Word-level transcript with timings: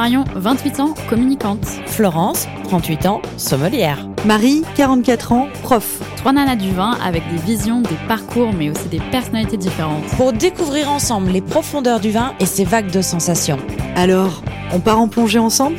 Marion, 0.00 0.24
28 0.34 0.80
ans, 0.80 0.94
communicante. 1.10 1.62
Florence, 1.84 2.48
38 2.64 3.04
ans, 3.04 3.20
sommelière. 3.36 4.08
Marie, 4.24 4.62
44 4.74 5.32
ans, 5.32 5.48
prof. 5.62 6.00
Trois 6.16 6.32
nanas 6.32 6.56
du 6.56 6.70
vin 6.70 6.96
avec 7.04 7.22
des 7.30 7.36
visions, 7.36 7.82
des 7.82 7.98
parcours, 8.08 8.50
mais 8.54 8.70
aussi 8.70 8.88
des 8.88 9.00
personnalités 9.10 9.58
différentes. 9.58 10.06
Pour 10.16 10.32
découvrir 10.32 10.90
ensemble 10.90 11.30
les 11.30 11.42
profondeurs 11.42 12.00
du 12.00 12.12
vin 12.12 12.32
et 12.40 12.46
ses 12.46 12.64
vagues 12.64 12.90
de 12.90 13.02
sensations. 13.02 13.58
Alors, 13.94 14.42
on 14.72 14.80
part 14.80 14.98
en 14.98 15.06
plongée 15.06 15.38
ensemble? 15.38 15.76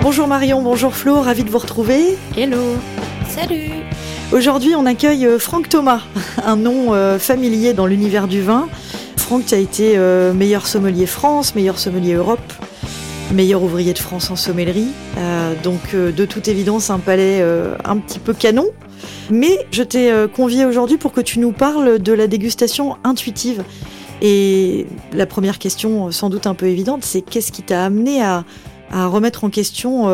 Bonjour 0.00 0.28
Marion, 0.28 0.62
bonjour 0.62 0.94
Flo, 0.94 1.22
ravi 1.22 1.42
de 1.42 1.50
vous 1.50 1.58
retrouver. 1.58 2.16
Hello 2.36 2.76
Salut 3.26 3.82
Aujourd'hui, 4.32 4.74
on 4.74 4.86
accueille 4.86 5.26
euh, 5.26 5.38
Franck 5.38 5.68
Thomas, 5.68 6.00
un 6.42 6.56
nom 6.56 6.94
euh, 6.94 7.18
familier 7.18 7.74
dans 7.74 7.84
l'univers 7.84 8.28
du 8.28 8.40
vin. 8.40 8.66
Franck, 9.18 9.44
tu 9.44 9.54
as 9.54 9.58
été 9.58 9.98
euh, 9.98 10.32
meilleur 10.32 10.66
sommelier 10.66 11.04
France, 11.04 11.54
meilleur 11.54 11.78
sommelier 11.78 12.14
Europe, 12.14 12.40
meilleur 13.34 13.62
ouvrier 13.62 13.92
de 13.92 13.98
France 13.98 14.30
en 14.30 14.36
sommellerie. 14.36 14.88
donc, 15.62 15.94
de 15.94 16.24
toute 16.24 16.48
évidence, 16.48 16.88
un 16.88 16.98
palais 16.98 17.42
un 17.84 17.96
petit 17.98 18.18
peu 18.18 18.32
canon. 18.32 18.66
Mais 19.30 19.66
je 19.70 19.82
t'ai 19.82 20.12
convié 20.34 20.66
aujourd'hui 20.66 20.96
pour 20.98 21.12
que 21.12 21.20
tu 21.20 21.38
nous 21.38 21.52
parles 21.52 21.98
de 21.98 22.12
la 22.12 22.26
dégustation 22.26 22.96
intuitive. 23.04 23.64
Et 24.20 24.86
la 25.12 25.26
première 25.26 25.58
question, 25.58 26.10
sans 26.10 26.28
doute 26.28 26.46
un 26.46 26.54
peu 26.54 26.66
évidente, 26.66 27.04
c'est 27.04 27.22
qu'est-ce 27.22 27.52
qui 27.52 27.62
t'a 27.62 27.84
amené 27.84 28.22
à, 28.22 28.44
à, 28.90 29.06
remettre 29.06 29.44
en 29.44 29.50
question 29.50 30.08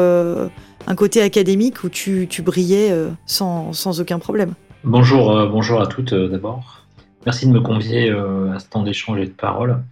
un 0.88 0.94
côté 0.94 1.20
académique 1.20 1.84
où 1.84 1.90
tu, 1.90 2.26
brillais 2.42 2.90
euh, 2.90 3.10
sans, 3.26 4.00
aucun 4.00 4.18
problème. 4.18 4.54
Bonjour, 4.84 5.30
euh, 5.30 5.46
bonjour 5.46 5.82
à 5.82 5.86
toutes 5.86 6.14
euh, 6.14 6.28
d'abord. 6.28 6.86
Merci 7.26 7.46
de 7.46 7.52
me 7.52 7.60
convier 7.60 8.10
à 8.10 8.58
ce 8.58 8.68
temps 8.68 8.82
d'échange 8.82 9.18
et 9.18 9.26
de 9.26 9.32
parole. 9.32 9.82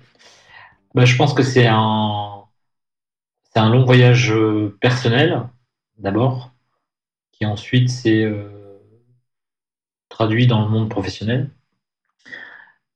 Bah, 0.94 1.05
je 1.05 1.16
pense 1.16 1.34
que 1.34 1.42
c'est 1.42 1.66
un, 1.66 2.44
long 3.55 3.84
voyage 3.84 4.33
personnel 4.80 5.42
d'abord, 5.98 6.53
qui 7.33 7.44
ensuite 7.44 7.91
s'est 7.91 8.33
traduit 10.08 10.47
dans 10.47 10.62
le 10.62 10.69
monde 10.69 10.88
professionnel. 10.88 11.50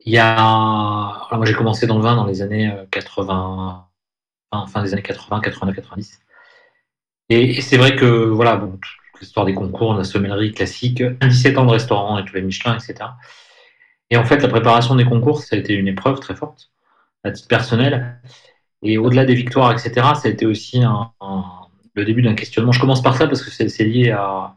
Moi 0.07 1.45
j'ai 1.45 1.55
commencé 1.55 1.87
dans 1.87 1.99
le 1.99 2.03
vin 2.03 2.17
dans 2.17 2.25
les 2.25 2.41
années 2.41 2.73
80, 2.93 3.89
fin 4.69 4.83
des 4.83 4.95
années 4.95 5.03
80, 5.03 5.41
89, 5.41 5.77
90. 5.77 6.21
Et, 7.31 7.61
c'est 7.61 7.77
vrai 7.77 7.97
que, 7.97 8.05
voilà, 8.05 8.57
bon, 8.57 8.79
l'histoire 9.21 9.47
des 9.47 9.55
concours, 9.55 9.95
la 9.95 10.05
sommellerie 10.05 10.53
classique, 10.53 11.03
17 11.23 11.59
ans 11.59 11.65
de 11.65 11.71
restaurant 11.71 12.19
et 12.19 12.25
tous 12.25 12.35
les 12.35 12.43
Michelin, 12.43 12.77
etc. 12.77 13.11
Et 14.11 14.17
en 14.17 14.25
fait, 14.25 14.43
la 14.43 14.49
préparation 14.49 14.97
des 14.97 15.05
concours, 15.05 15.41
ça 15.41 15.57
a 15.57 15.59
été 15.59 15.75
une 15.75 15.89
épreuve 15.89 16.21
très 16.21 16.35
forte, 16.35 16.71
à 17.25 17.31
titre 17.31 17.49
personnel. 17.49 18.21
Et 18.83 18.99
au-delà 18.99 19.25
des 19.25 19.35
victoires, 19.35 19.73
etc., 19.73 19.93
ça 19.95 20.23
a 20.25 20.29
été 20.29 20.47
aussi 20.47 20.83
le 21.95 22.05
début 22.05 22.23
d'un 22.23 22.35
questionnement. 22.35 22.73
Je 22.73 22.81
commence 22.81 23.03
par 23.03 23.17
ça 23.17 23.27
parce 23.27 23.43
que 23.43 23.51
c'est 23.51 23.85
lié 23.85 24.11
à 24.11 24.55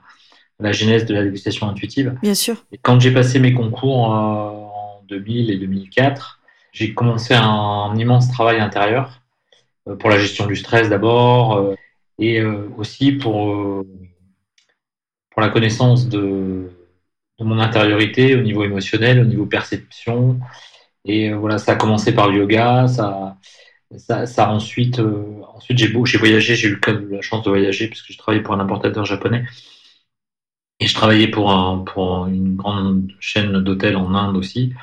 la 0.60 0.72
genèse 0.72 1.06
de 1.06 1.14
la 1.14 1.24
dégustation 1.24 1.68
intuitive. 1.68 2.16
Bien 2.22 2.36
sûr. 2.36 2.64
Et 2.72 2.78
quand 2.78 3.00
j'ai 3.00 3.12
passé 3.12 3.40
mes 3.40 3.54
concours 3.54 4.14
euh, 4.14 4.18
en 4.18 5.02
2000 5.08 5.52
et 5.52 5.58
2004, 5.58 6.40
j'ai 6.72 6.94
commencé 6.94 7.34
un, 7.34 7.94
immense 7.96 8.32
travail 8.32 8.60
intérieur 8.60 9.22
euh, 9.88 9.96
pour 9.96 10.10
la 10.10 10.18
gestion 10.18 10.46
du 10.46 10.56
stress 10.56 10.90
d'abord, 10.90 11.58
euh, 11.58 11.76
et 12.20 12.40
euh, 12.40 12.70
aussi 12.78 13.14
pour, 13.14 13.50
euh, 13.50 13.88
pour 15.32 15.42
la 15.42 15.50
connaissance 15.50 16.08
de, 16.08 16.70
de, 17.40 17.44
mon 17.44 17.60
intériorité 17.60 18.36
au 18.36 18.42
niveau 18.42 18.64
émotionnel, 18.64 19.20
au 19.20 19.26
niveau 19.26 19.46
perception. 19.46 20.40
Et 21.06 21.30
euh, 21.32 21.38
voilà, 21.38 21.58
ça 21.58 21.74
a 21.74 21.76
commencé 21.76 22.14
par 22.14 22.30
le 22.30 22.40
yoga, 22.40 22.88
ça, 22.88 23.38
ça, 24.26 24.52
ensuite, 24.52 25.00
ensuite 25.54 25.78
j'ai 25.78 25.94
j'ai 26.06 26.18
voyagé, 26.18 26.56
j'ai 26.56 26.70
eu 26.70 26.80
la 27.12 27.22
chance 27.22 27.44
de 27.44 27.50
voyager 27.50 27.88
parce 27.88 28.02
que 28.02 28.14
je 28.14 28.18
travaillais 28.18 28.44
pour 28.44 28.54
un 28.54 28.60
importateur 28.60 29.06
japonais. 29.06 29.46
Et 30.80 30.88
je 30.88 30.96
travaillais 30.96 31.28
pour, 31.30 31.52
un, 31.52 31.80
pour 31.80 32.28
une 32.28 32.56
grande 32.56 33.12
chaîne 33.20 33.64
d'hôtels 33.64 33.96
en 33.96 34.14
Inde 34.16 34.36
aussi. 34.36 34.74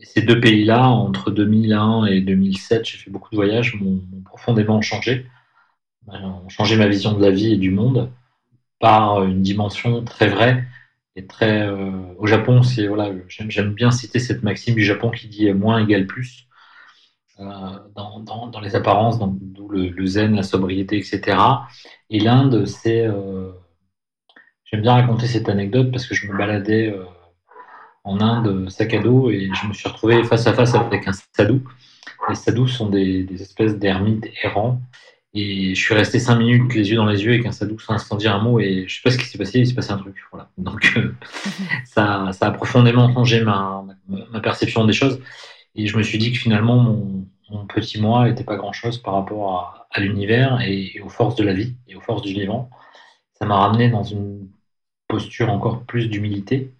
Et 0.00 0.06
ces 0.06 0.22
deux 0.22 0.40
pays-là, 0.40 0.88
entre 0.88 1.30
2001 1.30 2.06
et 2.06 2.20
2007, 2.20 2.84
j'ai 2.86 2.98
fait 2.98 3.10
beaucoup 3.10 3.30
de 3.30 3.36
voyages, 3.36 3.74
m'ont 3.74 4.02
profondément 4.24 4.80
changé 4.80 5.26
changé 6.48 6.76
ma 6.76 6.88
vision 6.88 7.12
de 7.12 7.22
la 7.22 7.30
vie 7.30 7.52
et 7.52 7.56
du 7.56 7.70
monde 7.70 8.10
par 8.80 9.24
une 9.24 9.42
dimension 9.42 10.04
très 10.04 10.28
vraie 10.28 10.64
et 11.16 11.26
très. 11.26 11.62
Euh, 11.66 11.90
au 12.18 12.26
Japon, 12.26 12.62
c'est 12.62 12.86
voilà, 12.86 13.10
j'aime 13.28 13.72
bien 13.74 13.90
citer 13.90 14.18
cette 14.18 14.42
maxime 14.42 14.74
du 14.74 14.84
Japon 14.84 15.10
qui 15.10 15.28
dit 15.28 15.52
moins 15.52 15.82
égale 15.82 16.06
plus. 16.06 16.46
Euh, 17.40 17.44
dans, 17.94 18.18
dans, 18.20 18.48
dans, 18.48 18.60
les 18.60 18.74
apparences, 18.74 19.18
d'où 19.20 19.68
le, 19.68 20.06
zen, 20.06 20.34
la 20.34 20.42
sobriété, 20.42 20.96
etc. 20.98 21.38
Et 22.10 22.20
l'Inde, 22.20 22.66
c'est. 22.66 23.06
Euh, 23.06 23.52
j'aime 24.64 24.82
bien 24.82 24.94
raconter 24.94 25.26
cette 25.26 25.48
anecdote 25.48 25.90
parce 25.90 26.06
que 26.06 26.14
je 26.14 26.26
me 26.26 26.36
baladais 26.36 26.94
en 28.04 28.20
Inde 28.20 28.68
sac 28.70 28.94
à 28.94 29.00
dos 29.00 29.30
et 29.30 29.50
je 29.52 29.66
me 29.66 29.72
suis 29.72 29.88
retrouvé 29.88 30.22
face 30.24 30.46
à 30.46 30.52
face 30.52 30.74
avec 30.74 31.06
un 31.06 31.12
sadhu. 31.12 31.62
Les 32.28 32.34
sadhus 32.34 32.68
sont 32.68 32.88
des, 32.88 33.22
des 33.22 33.42
espèces 33.42 33.78
d'ermites 33.78 34.26
errants 34.42 34.80
et 35.34 35.74
je 35.74 35.80
suis 35.80 35.94
resté 35.94 36.18
cinq 36.18 36.36
minutes 36.36 36.74
les 36.74 36.90
yeux 36.90 36.96
dans 36.96 37.06
les 37.06 37.22
yeux 37.22 37.32
avec 37.32 37.46
un 37.46 37.52
sadou 37.52 37.78
sans, 37.78 38.16
dire 38.16 38.34
un 38.34 38.38
mot 38.42 38.60
et 38.60 38.86
je 38.88 38.94
sais 38.94 39.02
pas 39.02 39.10
ce 39.10 39.18
qui 39.18 39.26
s'est 39.26 39.38
passé, 39.38 39.60
il 39.60 39.66
s'est 39.66 39.74
passé 39.74 39.92
un 39.92 39.98
truc. 39.98 40.16
Voilà. 40.32 40.50
Donc 40.56 40.92
euh, 40.96 41.14
ça, 41.84 42.30
ça, 42.32 42.46
a 42.46 42.50
profondément 42.50 43.12
changé 43.12 43.42
ma, 43.42 43.84
ma, 44.08 44.40
perception 44.40 44.84
des 44.86 44.92
choses 44.92 45.20
et 45.74 45.86
je 45.86 45.96
me 45.96 46.02
suis 46.02 46.18
dit 46.18 46.32
que 46.32 46.38
finalement 46.38 46.76
mon, 46.76 47.26
mon 47.50 47.66
petit 47.66 48.00
moi 48.00 48.28
n'était 48.28 48.44
pas 48.44 48.56
grand 48.56 48.72
chose 48.72 48.98
par 48.98 49.14
rapport 49.14 49.86
à, 49.90 50.00
l'univers 50.00 50.60
et, 50.62 51.00
aux 51.00 51.08
forces 51.08 51.36
de 51.36 51.44
la 51.44 51.52
vie 51.54 51.74
et 51.88 51.96
aux 51.96 52.00
forces 52.00 52.22
du 52.22 52.32
vivant. 52.32 52.70
Ça 53.34 53.46
m'a 53.46 53.56
ramené 53.58 53.90
dans 53.90 54.02
une 54.04 54.48
posture 55.08 55.50
encore 55.50 55.84
plus 55.84 56.08
d'humilité. 56.08 56.72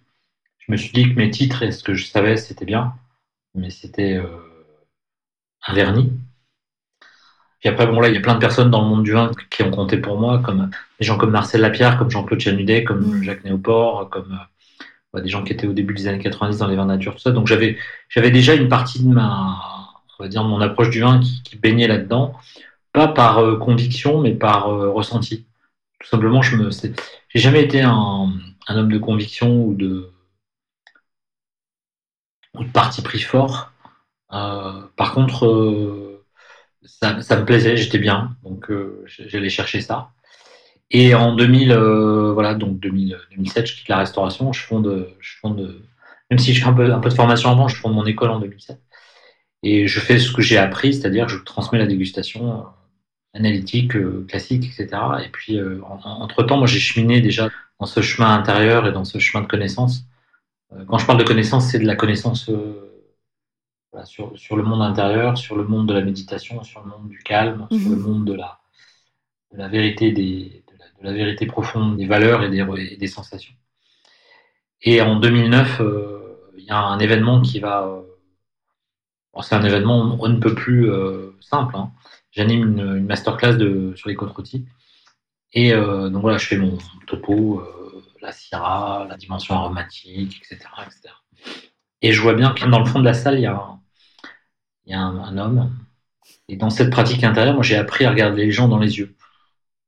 Je 0.59 0.71
me 0.71 0.77
suis 0.77 0.91
dit 0.91 1.03
que 1.03 1.15
mes 1.15 1.29
titres 1.29 1.63
et 1.63 1.71
ce 1.71 1.83
que 1.83 1.93
je 1.93 2.05
savais 2.07 2.37
c'était 2.37 2.65
bien, 2.65 2.93
mais 3.55 3.69
c'était 3.69 4.15
euh, 4.15 4.27
un 5.67 5.73
vernis 5.73 6.11
puis 7.59 7.67
après, 7.67 7.87
bon, 7.87 7.99
là, 7.99 8.07
il 8.07 8.15
y 8.15 8.17
a 8.17 8.21
plein 8.21 8.35
de 8.35 8.39
personnes 8.39 8.71
dans 8.71 8.81
le 8.81 8.87
monde 8.87 9.03
du 9.03 9.11
vin 9.11 9.31
qui 9.49 9.63
ont 9.63 9.71
compté 9.71 9.97
pour 9.97 10.17
moi, 10.17 10.39
comme 10.39 10.69
des 10.99 11.05
gens 11.05 11.17
comme 11.17 11.31
Marcel 11.31 11.61
Lapierre, 11.61 11.97
comme 11.97 12.09
Jean-Claude 12.09 12.39
Chanudet, 12.39 12.85
comme 12.85 13.01
mm. 13.01 13.23
Jacques 13.23 13.43
Néoport, 13.43 14.09
comme 14.09 14.31
euh, 14.31 14.83
bah, 15.13 15.21
des 15.21 15.27
gens 15.27 15.43
qui 15.43 15.51
étaient 15.51 15.67
au 15.67 15.73
début 15.73 15.93
des 15.93 16.07
années 16.07 16.19
90 16.19 16.59
dans 16.59 16.67
les 16.67 16.77
vins 16.77 16.85
nature, 16.85 17.15
tout 17.15 17.21
ça. 17.21 17.31
Donc 17.31 17.47
j'avais, 17.47 17.77
j'avais 18.07 18.31
déjà 18.31 18.55
une 18.55 18.69
partie 18.69 19.03
de 19.03 19.13
ma, 19.13 19.59
on 20.17 20.23
va 20.23 20.29
dire, 20.29 20.43
mon 20.45 20.61
approche 20.61 20.89
du 20.89 21.01
vin 21.01 21.19
qui, 21.19 21.57
baignait 21.57 21.87
là-dedans, 21.87 22.33
pas 22.93 23.09
par 23.09 23.39
euh, 23.39 23.57
conviction, 23.57 24.21
mais 24.21 24.33
par 24.33 24.69
euh, 24.69 24.89
ressenti. 24.91 25.45
Tout 25.99 26.07
simplement, 26.07 26.41
je 26.41 26.55
me, 26.55 26.69
j'ai 26.71 27.39
jamais 27.39 27.61
été 27.61 27.81
un, 27.81 28.31
un, 28.69 28.77
homme 28.77 28.91
de 28.91 28.97
conviction 28.97 29.65
ou 29.65 29.73
de, 29.73 30.09
ou 32.53 32.63
de 32.63 32.69
parti 32.69 33.01
pris 33.01 33.19
fort. 33.19 33.73
par 34.29 35.11
contre, 35.13 36.08
ça, 37.01 37.37
me 37.37 37.45
plaisait, 37.45 37.77
j'étais 37.77 37.97
bien, 37.97 38.35
donc 38.43 38.69
euh, 38.69 39.05
j'allais 39.07 39.49
chercher 39.49 39.81
ça. 39.81 40.11
Et 40.91 41.13
en 41.15 41.35
2000, 41.35 41.71
euh, 41.71 42.33
voilà, 42.33 42.55
donc 42.55 42.79
2007, 42.79 43.67
je 43.67 43.75
quitte 43.75 43.87
la 43.87 43.97
restauration, 43.97 44.51
je 44.51 44.61
fonde, 44.61 45.07
je 45.19 45.37
fonde, 45.39 45.81
même 46.29 46.39
si 46.39 46.53
je 46.53 46.61
fais 46.61 46.67
un 46.67 46.73
peu, 46.73 46.91
un 46.91 46.99
peu 46.99 47.09
de 47.09 47.13
formation 47.13 47.51
avant, 47.51 47.67
je 47.67 47.75
fonde 47.75 47.93
mon 47.93 48.05
école 48.05 48.31
en 48.31 48.39
2007. 48.39 48.79
Et 49.61 49.87
je 49.87 49.99
fais 49.99 50.19
ce 50.19 50.31
que 50.31 50.41
j'ai 50.41 50.57
appris, 50.57 50.93
c'est-à-dire 50.93 51.27
je 51.29 51.37
transmets 51.37 51.79
la 51.79 51.85
dégustation 51.85 52.59
euh, 52.59 52.63
analytique, 53.33 53.93
classique, 54.27 54.65
etc. 54.65 55.01
Et 55.23 55.29
puis, 55.29 55.59
entre-temps, 55.83 56.57
moi, 56.57 56.65
j'ai 56.65 56.79
cheminé 56.79 57.21
déjà 57.21 57.49
dans 57.79 57.85
ce 57.85 58.01
chemin 58.01 58.33
intérieur 58.33 58.87
et 58.87 58.91
dans 58.91 59.05
ce 59.05 59.19
chemin 59.19 59.43
de 59.43 59.47
connaissance. 59.47 60.05
quand 60.87 60.97
je 60.97 61.05
parle 61.05 61.19
de 61.19 61.23
connaissance, 61.23 61.67
c'est 61.67 61.77
de 61.77 61.85
la 61.85 61.95
connaissance 61.95 62.49
sur, 64.05 64.37
sur, 64.37 64.55
le 64.55 64.63
monde 64.63 64.81
intérieur, 64.81 65.37
sur 65.37 65.55
le 65.55 65.63
monde 65.63 65.87
de 65.87 65.93
la 65.93 66.01
méditation, 66.01 66.63
sur 66.63 66.83
le 66.83 66.89
monde 66.89 67.09
du 67.09 67.19
calme, 67.19 67.67
sur 67.71 67.89
le 67.89 67.95
mhm. 67.95 68.01
monde 68.01 68.25
de 68.25 68.33
la, 68.33 68.59
de 69.51 69.57
la 69.57 69.67
vérité 69.67 70.11
des, 70.11 70.63
de 70.99 71.05
la, 71.05 71.11
vérité 71.11 71.45
profonde 71.45 71.97
des 71.97 72.05
valeurs 72.05 72.43
et 72.43 72.49
des, 72.49 72.97
des 72.97 73.07
sensations. 73.07 73.53
Et 74.81 75.01
en 75.01 75.19
2009, 75.19 75.81
euh, 75.81 76.51
il 76.57 76.63
y 76.63 76.71
a 76.71 76.79
un 76.79 76.99
événement 76.99 77.41
qui 77.41 77.59
va. 77.59 77.85
Euh, 77.85 78.01
c'est 79.41 79.55
un 79.55 79.63
événement 79.63 80.17
on 80.19 80.27
ne 80.27 80.39
peut 80.39 80.53
plus 80.53 80.89
euh, 80.89 81.31
simple. 81.39 81.75
Hein. 81.77 81.91
J'anime 82.31 82.67
une, 82.67 82.97
une, 82.97 83.05
masterclass 83.05 83.57
de, 83.57 83.93
sur 83.95 84.09
les 84.09 84.15
côtes 84.15 84.31
rôties. 84.31 84.65
Et 85.53 85.71
donc 85.71 86.21
voilà, 86.21 86.37
je 86.37 86.45
fais 86.45 86.57
mon 86.57 86.77
topo, 87.07 87.63
la 88.21 88.31
syrah, 88.31 89.07
la 89.09 89.17
dimension 89.17 89.55
aromatique, 89.55 90.39
etc., 90.43 90.69
etc. 90.85 91.09
Et 92.03 92.11
je 92.11 92.21
vois 92.21 92.35
bien 92.35 92.51
que 92.53 92.65
dans 92.65 92.77
le 92.77 92.85
fond 92.85 92.99
de 92.99 93.05
la 93.05 93.15
salle, 93.15 93.39
il 93.39 93.41
y 93.41 93.45
a 93.47 93.55
un, 93.55 93.78
il 94.89 94.93
y 94.93 94.95
a 94.95 95.01
un, 95.01 95.37
homme. 95.37 95.71
Et 96.49 96.57
dans 96.57 96.69
cette 96.71 96.89
pratique 96.89 97.23
intérieure, 97.23 97.53
moi, 97.53 97.63
j'ai 97.63 97.77
appris 97.77 98.05
à 98.05 98.09
regarder 98.09 98.45
les 98.45 98.51
gens 98.51 98.67
dans 98.67 98.79
les 98.79 98.97
yeux. 98.97 99.15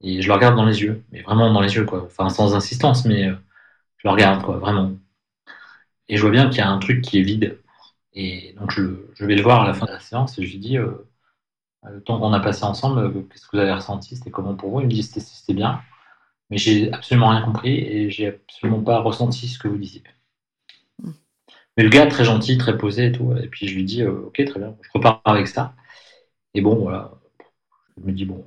Et 0.02 0.22
je 0.22 0.28
le 0.28 0.34
regarde 0.34 0.56
dans 0.56 0.66
les 0.66 0.82
yeux, 0.82 1.04
mais 1.12 1.22
vraiment 1.22 1.52
dans 1.52 1.62
les 1.62 1.76
yeux, 1.76 1.86
quoi. 1.86 2.04
Enfin, 2.06 2.30
sans 2.30 2.56
insistance, 2.56 3.06
mais 3.06 3.28
euh, 3.28 3.36
je 3.98 4.08
le 4.08 4.12
regarde, 4.12 4.44
quoi, 4.44 4.58
vraiment. 4.58 4.92
Et 6.08 6.18
je 6.18 6.22
vois 6.22 6.32
bien 6.32 6.50
qu'il 6.50 6.60
y 6.60 6.62
a 6.62 6.70
un 6.70 6.80
truc 6.80 7.02
qui 7.02 7.20
est 7.20 7.24
vide. 7.24 7.60
Et 8.14 8.54
donc, 8.60 8.72
je, 8.72 9.26
vais 9.26 9.36
le 9.36 9.42
voir 9.42 9.64
à 9.64 9.68
la 9.68 9.74
fin 9.74 9.86
de 9.86 9.92
la 9.92 10.00
séance 10.00 10.38
et 10.38 10.46
je 10.46 10.52
lui 10.52 10.60
dis 10.60 10.78
le 10.78 12.04
temps 12.06 12.20
qu'on 12.20 12.34
a 12.34 12.40
passé 12.40 12.64
ensemble, 12.64 13.12
qu'est-ce 13.30 13.48
que 13.48 13.58
vous 13.58 13.64
avez 13.64 13.74
ressenti? 13.74 14.16
C'était 14.16 14.32
comment 14.32 14.56
pour 14.56 14.72
vous? 14.72 14.82
Il 14.82 14.88
me 14.88 14.92
dit 14.92 15.04
c'était 15.04 15.54
bien, 15.54 15.82
mais 16.50 16.58
j'ai 16.58 16.92
absolument 16.94 17.30
rien 17.30 17.42
compris 17.42 17.74
et 17.74 18.10
j'ai 18.12 18.28
absolument 18.28 18.82
pas 18.82 19.00
ressenti 19.00 19.48
ce 19.48 19.58
que 19.60 19.68
vous 19.68 19.78
disiez. 19.78 20.04
Mais 21.78 21.84
le 21.84 21.90
gars, 21.90 22.06
très 22.08 22.26
gentil, 22.26 22.58
très 22.58 22.78
posé 22.78 23.08
et 23.08 23.12
tout. 23.12 23.34
Et 23.42 23.48
puis 23.48 23.68
je 23.68 23.76
lui 23.76 23.84
dis 23.86 24.06
Ok, 24.06 24.44
très 24.46 24.60
bien, 24.60 24.76
je 24.82 24.90
repars 24.94 25.22
avec 25.26 25.48
ça. 25.48 25.74
Et 26.54 26.62
bon, 26.62 26.76
voilà. 26.76 27.12
Je 27.98 28.06
me 28.06 28.12
dis 28.12 28.26
Bon, 28.26 28.46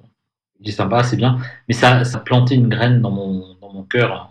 c'est 0.65 0.73
sympa, 0.73 1.03
c'est 1.05 1.17
bien. 1.17 1.38
Mais 1.69 1.75
ça, 1.75 2.05
ça 2.05 2.19
a 2.19 2.21
planté 2.21 2.55
une 2.55 2.69
graine 2.69 3.00
dans 3.00 3.11
mon, 3.11 3.56
dans 3.61 3.73
mon 3.73 3.85
cœur. 3.85 4.31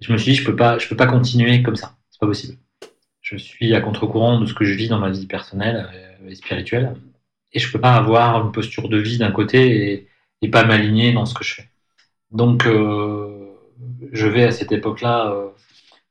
Je 0.00 0.12
me 0.12 0.18
suis 0.18 0.32
dit 0.32 0.38
Je 0.38 0.44
peux 0.44 0.56
peux 0.56 0.96
pas 0.96 1.06
continuer 1.06 1.62
comme 1.62 1.76
ça. 1.76 1.96
C'est 2.10 2.20
pas 2.20 2.26
possible. 2.26 2.58
Je 3.22 3.36
suis 3.36 3.74
à 3.74 3.80
contre-courant 3.80 4.40
de 4.40 4.46
ce 4.46 4.54
que 4.54 4.64
je 4.64 4.74
vis 4.74 4.88
dans 4.88 4.98
ma 4.98 5.10
vie 5.10 5.26
personnelle 5.26 5.88
et 6.28 6.34
spirituelle 6.34 6.94
et 7.56 7.58
je 7.58 7.72
peux 7.72 7.80
pas 7.80 7.94
avoir 7.94 8.44
une 8.44 8.52
posture 8.52 8.88
de 8.88 8.98
vie 8.98 9.18
d'un 9.18 9.32
côté 9.32 10.08
et, 10.42 10.48
pas 10.48 10.64
m'aligner 10.64 11.12
dans 11.12 11.26
ce 11.26 11.34
que 11.34 11.42
je 11.42 11.54
fais. 11.54 11.68
Donc, 12.30 12.66
euh, 12.66 13.48
je 14.12 14.28
vais 14.28 14.44
à 14.44 14.52
cette 14.52 14.70
époque-là, 14.70 15.32
euh, 15.32 15.48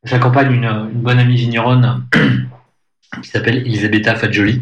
j'accompagne 0.05 0.53
une, 0.53 0.89
bonne 0.93 1.19
amie 1.19 1.35
vigneronne 1.35 2.07
qui 3.21 3.29
s'appelle 3.29 3.57
Elisabetta 3.57 4.15
Fagioli. 4.15 4.61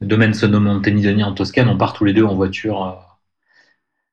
Le 0.00 0.06
domaine 0.06 0.34
se 0.34 0.46
nomme 0.46 0.64
Montenidoni 0.64 1.22
en 1.22 1.32
Toscane. 1.34 1.68
On 1.68 1.76
part 1.76 1.92
tous 1.92 2.04
les 2.04 2.12
deux 2.12 2.24
en 2.24 2.34
voiture 2.34 2.84
euh, 2.84 2.92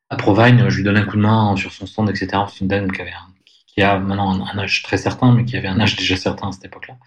à 0.09 0.15
Provagne. 0.15 0.65
Je 0.69 0.77
lui 0.77 0.83
donne 0.83 0.97
un 0.97 1.05
coup 1.05 1.17
de 1.17 1.21
main 1.21 1.55
sur 1.55 1.71
son 1.71 1.85
stand, 1.85 2.09
etc. 2.09 2.43
C'est 2.49 2.61
une 2.61 2.67
dame 2.67 2.91
qui, 2.91 3.01
avait 3.01 3.13
qui 3.67 3.81
a 3.81 3.99
maintenant 3.99 4.45
un, 4.45 4.57
âge 4.59 4.83
très 4.83 4.97
certain, 4.97 5.33
mais 5.33 5.45
qui 5.45 5.57
avait 5.57 5.67
un 5.67 5.79
âge 5.79 5.95
déjà 5.95 6.15
certain 6.15 6.49
à 6.49 6.51
cette 6.51 6.65
époque-là. 6.65 6.97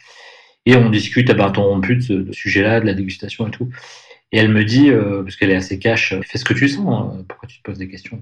Et 0.67 0.77
on 0.77 0.91
discute 0.91 1.31
à 1.31 1.35
bâton 1.35 1.63
rompu 1.63 1.97
de 1.97 2.01
ce, 2.01 2.33
sujet-là, 2.33 2.81
de 2.81 2.87
la 2.87 2.95
dégustation 2.95 3.49
et 3.49 3.51
tout. 3.51 3.69
Et 4.33 4.39
elle 4.39 4.51
me 4.51 4.65
dit, 4.65 4.91
euh, 4.91 5.23
parce 5.23 5.37
qu'elle 5.37 5.51
est 5.51 5.57
assez 5.57 5.79
cash, 5.79 6.13
euh, 6.13 6.21
fais 6.23 6.37
ce 6.37 6.45
que 6.45 6.53
tu 6.53 6.69
sens, 6.69 6.87
hein. 6.87 7.25
pourquoi 7.27 7.49
tu 7.49 7.59
te 7.59 7.63
poses 7.63 7.79
des 7.79 7.89
questions. 7.89 8.21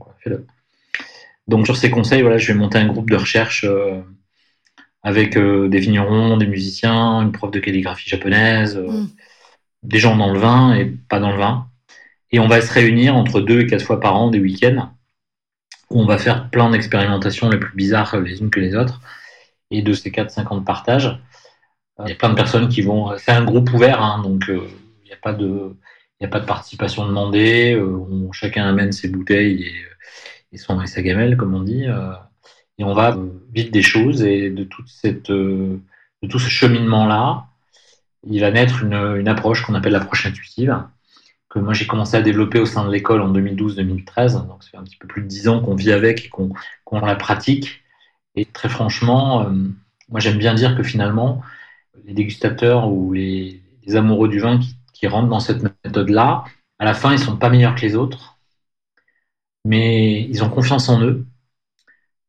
Donc 1.48 1.66
sur 1.66 1.76
ces 1.76 1.90
conseils, 1.90 2.22
voilà, 2.22 2.38
je 2.38 2.46
vais 2.46 2.58
monter 2.58 2.78
un 2.78 2.86
groupe 2.86 3.10
de 3.10 3.16
recherche 3.16 3.64
euh, 3.64 4.00
avec 5.06 5.38
des 5.38 5.78
vignerons, 5.78 6.36
des 6.36 6.48
musiciens, 6.48 7.22
une 7.22 7.30
prof 7.30 7.52
de 7.52 7.60
calligraphie 7.60 8.08
japonaise, 8.08 8.76
mm. 8.76 9.06
des 9.84 9.98
gens 9.98 10.16
dans 10.16 10.32
le 10.32 10.38
vin 10.40 10.74
et 10.74 10.84
pas 10.84 11.20
dans 11.20 11.30
le 11.30 11.38
vin. 11.38 11.68
Et 12.32 12.40
on 12.40 12.48
va 12.48 12.60
se 12.60 12.72
réunir 12.72 13.14
entre 13.14 13.40
deux 13.40 13.60
et 13.60 13.66
quatre 13.68 13.84
fois 13.84 14.00
par 14.00 14.16
an, 14.16 14.30
des 14.30 14.40
week-ends, 14.40 14.90
où 15.90 16.00
on 16.00 16.06
va 16.06 16.18
faire 16.18 16.50
plein 16.50 16.70
d'expérimentations 16.70 17.48
les 17.48 17.58
plus 17.58 17.76
bizarres 17.76 18.18
les 18.18 18.40
unes 18.40 18.50
que 18.50 18.58
les 18.58 18.74
autres. 18.74 19.00
Et 19.70 19.80
de 19.80 19.92
ces 19.92 20.10
4-5 20.10 20.48
ans 20.48 20.56
de 20.58 20.64
partage, 20.64 21.20
il 22.04 22.08
y 22.08 22.12
a 22.12 22.16
plein 22.16 22.30
de 22.30 22.34
personnes 22.34 22.68
qui 22.68 22.82
vont. 22.82 23.16
C'est 23.16 23.30
un 23.30 23.44
groupe 23.44 23.72
ouvert, 23.72 24.02
hein, 24.02 24.20
donc 24.24 24.42
il 24.48 24.56
n'y 25.04 25.12
a 25.12 25.18
pas 25.22 25.32
de 25.32 25.76
il 26.18 26.24
n'y 26.24 26.26
a 26.26 26.30
pas 26.30 26.40
de 26.40 26.46
participation 26.46 27.06
demandée. 27.06 27.74
Euh, 27.74 28.32
chacun 28.32 28.66
amène 28.66 28.90
ses 28.90 29.08
bouteilles 29.08 29.62
et, 29.62 29.74
et, 30.52 30.56
son, 30.56 30.80
et 30.80 30.86
sa 30.86 31.02
gamelle, 31.02 31.36
comme 31.36 31.54
on 31.54 31.62
dit. 31.62 31.86
Euh, 31.86 32.10
et 32.78 32.84
on 32.84 32.94
va 32.94 33.16
vite 33.52 33.72
des 33.72 33.82
choses. 33.82 34.22
Et 34.22 34.50
de, 34.50 34.68
euh, 35.30 35.78
tout 36.28 36.38
ce 36.38 36.48
cheminement-là, 36.48 37.46
il 38.28 38.40
va 38.40 38.50
naître 38.50 38.82
une, 38.82 39.28
approche 39.28 39.62
qu'on 39.62 39.74
appelle 39.74 39.92
l'approche 39.92 40.26
intuitive, 40.26 40.82
que 41.48 41.58
moi 41.58 41.72
j'ai 41.72 41.86
commencé 41.86 42.16
à 42.16 42.22
développer 42.22 42.58
au 42.58 42.66
sein 42.66 42.84
de 42.84 42.90
l'école 42.92 43.22
en 43.22 43.32
2012-2013. 43.32 44.46
Donc 44.46 44.64
ça 44.64 44.70
fait 44.70 44.76
un 44.76 44.84
petit 44.84 44.96
peu 44.96 45.08
plus 45.08 45.22
de 45.22 45.28
dix 45.28 45.48
ans 45.48 45.60
qu'on 45.60 45.74
vit 45.74 45.92
avec 45.92 46.26
et 46.26 46.28
qu'on 46.28 47.00
la 47.00 47.16
pratique. 47.16 47.82
Et 48.34 48.44
très 48.44 48.68
franchement, 48.68 49.48
moi 50.08 50.20
j'aime 50.20 50.38
bien 50.38 50.54
dire 50.54 50.76
que 50.76 50.82
finalement, 50.82 51.42
les 52.04 52.14
dégustateurs 52.14 52.88
ou 52.90 53.12
les, 53.12 53.62
amoureux 53.94 54.28
du 54.28 54.40
vin 54.40 54.58
qui 54.58 54.76
qui 54.96 55.06
rentrent 55.06 55.28
dans 55.28 55.40
cette 55.40 55.62
méthode-là, 55.84 56.44
à 56.78 56.84
la 56.84 56.94
fin, 56.94 57.12
ils 57.12 57.18
sont 57.18 57.36
pas 57.36 57.50
meilleurs 57.50 57.74
que 57.74 57.82
les 57.82 57.96
autres, 57.96 58.38
mais 59.64 60.22
ils 60.22 60.42
ont 60.42 60.48
confiance 60.48 60.88
en 60.88 61.02
eux. 61.02 61.26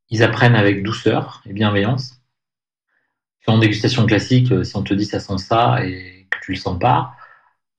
Ils 0.09 0.23
apprennent 0.23 0.55
avec 0.55 0.83
douceur 0.83 1.41
et 1.45 1.53
bienveillance. 1.53 2.21
En 3.47 3.59
dégustation 3.59 4.05
classique, 4.05 4.51
euh, 4.51 4.65
si 4.65 4.75
on 4.75 4.83
te 4.83 4.93
dit 4.93 5.05
ça 5.05 5.21
sent 5.21 5.37
ça 5.37 5.83
et 5.85 6.27
que 6.29 6.37
tu 6.41 6.51
le 6.51 6.57
sens 6.57 6.77
pas, 6.77 7.13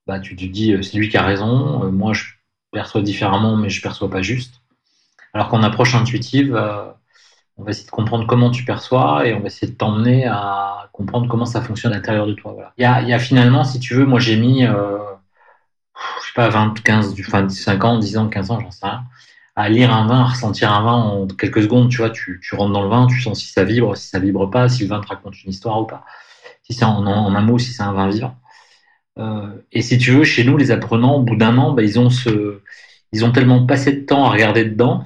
bah 0.07 0.19
tu 0.19 0.35
te 0.35 0.45
dis 0.47 0.73
euh, 0.73 0.81
c'est 0.81 0.97
lui 0.97 1.11
qui 1.11 1.19
a 1.19 1.23
raison. 1.23 1.85
Euh, 1.85 1.91
moi, 1.91 2.15
je 2.15 2.25
perçois 2.73 3.03
différemment, 3.03 3.55
mais 3.55 3.69
je 3.69 3.83
perçois 3.83 4.11
pas 4.11 4.23
juste. 4.23 4.63
Alors 5.35 5.49
qu'en 5.49 5.63
approche 5.63 5.95
intuitive, 5.95 6.57
on 7.59 7.65
va 7.65 7.71
essayer 7.71 7.87
de 7.87 7.91
comprendre 7.91 8.27
comment 8.27 8.51
tu 8.51 8.65
perçois 8.65 9.27
et 9.27 9.35
on 9.35 9.41
va 9.41 9.47
essayer 9.47 9.71
de 9.71 9.77
t'emmener 9.77 10.27
à 10.27 10.89
comprendre 10.93 11.29
comment 11.29 11.45
ça 11.45 11.61
fonctionne 11.61 11.93
à 11.93 11.97
l'intérieur 11.97 12.27
de 12.27 12.33
toi. 12.33 12.53
Voilà. 12.53 12.73
Il, 12.79 12.83
y 12.83 12.85
a, 12.87 13.03
il 13.03 13.09
y 13.09 13.13
a 13.13 13.19
finalement, 13.19 13.65
si 13.65 13.79
tu 13.79 13.95
veux, 13.95 14.07
moi 14.07 14.21
j'ai 14.21 14.37
mis, 14.37 14.65
euh, 14.65 14.99
je 16.23 16.27
sais 16.29 16.33
pas, 16.35 16.49
20, 16.49 16.83
15, 16.83 17.15
enfin 17.21 17.49
5 17.49 17.85
ans, 17.85 17.99
10 17.99 18.17
ans, 18.17 18.29
15 18.29 18.51
ans, 18.53 18.61
j'en 18.61 18.71
sais 18.71 18.87
rien, 18.87 19.05
à 19.59 19.69
lire 19.69 19.93
un 19.93 20.07
vin, 20.07 20.21
à 20.21 20.25
ressentir 20.25 20.73
un 20.73 20.83
vin 20.83 20.93
en 20.93 21.27
quelques 21.27 21.63
secondes, 21.63 21.91
tu 21.91 21.99
vois, 21.99 22.11
tu, 22.11 22.41
rentres 22.53 22.73
dans 22.73 22.83
le 22.83 22.89
vin, 22.89 23.07
tu 23.07 23.21
sens 23.21 23.41
si 23.41 23.53
ça 23.53 23.65
vibre, 23.65 23.97
si 23.97 24.09
ça 24.09 24.19
vibre 24.19 24.51
pas, 24.51 24.69
si 24.69 24.85
le 24.85 24.89
vin 24.89 25.01
te 25.01 25.09
raconte 25.09 25.43
une 25.43 25.51
histoire 25.51 25.81
ou 25.81 25.85
pas, 25.85 26.05
si 26.63 26.75
c'est 26.75 26.85
en, 26.85 27.07
un 27.07 27.41
mot, 27.41 27.59
si 27.59 27.73
c'est 27.73 27.83
un 27.83 27.93
vin 27.93 28.09
vivant. 28.09 28.37
Euh, 29.19 29.49
et 29.73 29.83
si 29.83 29.99
tu 29.99 30.13
veux, 30.13 30.25
chez 30.25 30.45
nous, 30.45 30.57
les 30.57 30.71
apprenants, 30.71 31.17
au 31.17 31.23
bout 31.23 31.37
d'un 31.37 31.59
an, 31.59 31.73
bah, 31.73 31.83
ils 31.83 31.99
ont 31.99 32.09
ils 33.13 33.33
tellement 33.33 33.67
passé 33.67 33.93
de 33.93 34.07
temps 34.07 34.27
à 34.27 34.31
regarder 34.31 34.65
dedans 34.65 35.05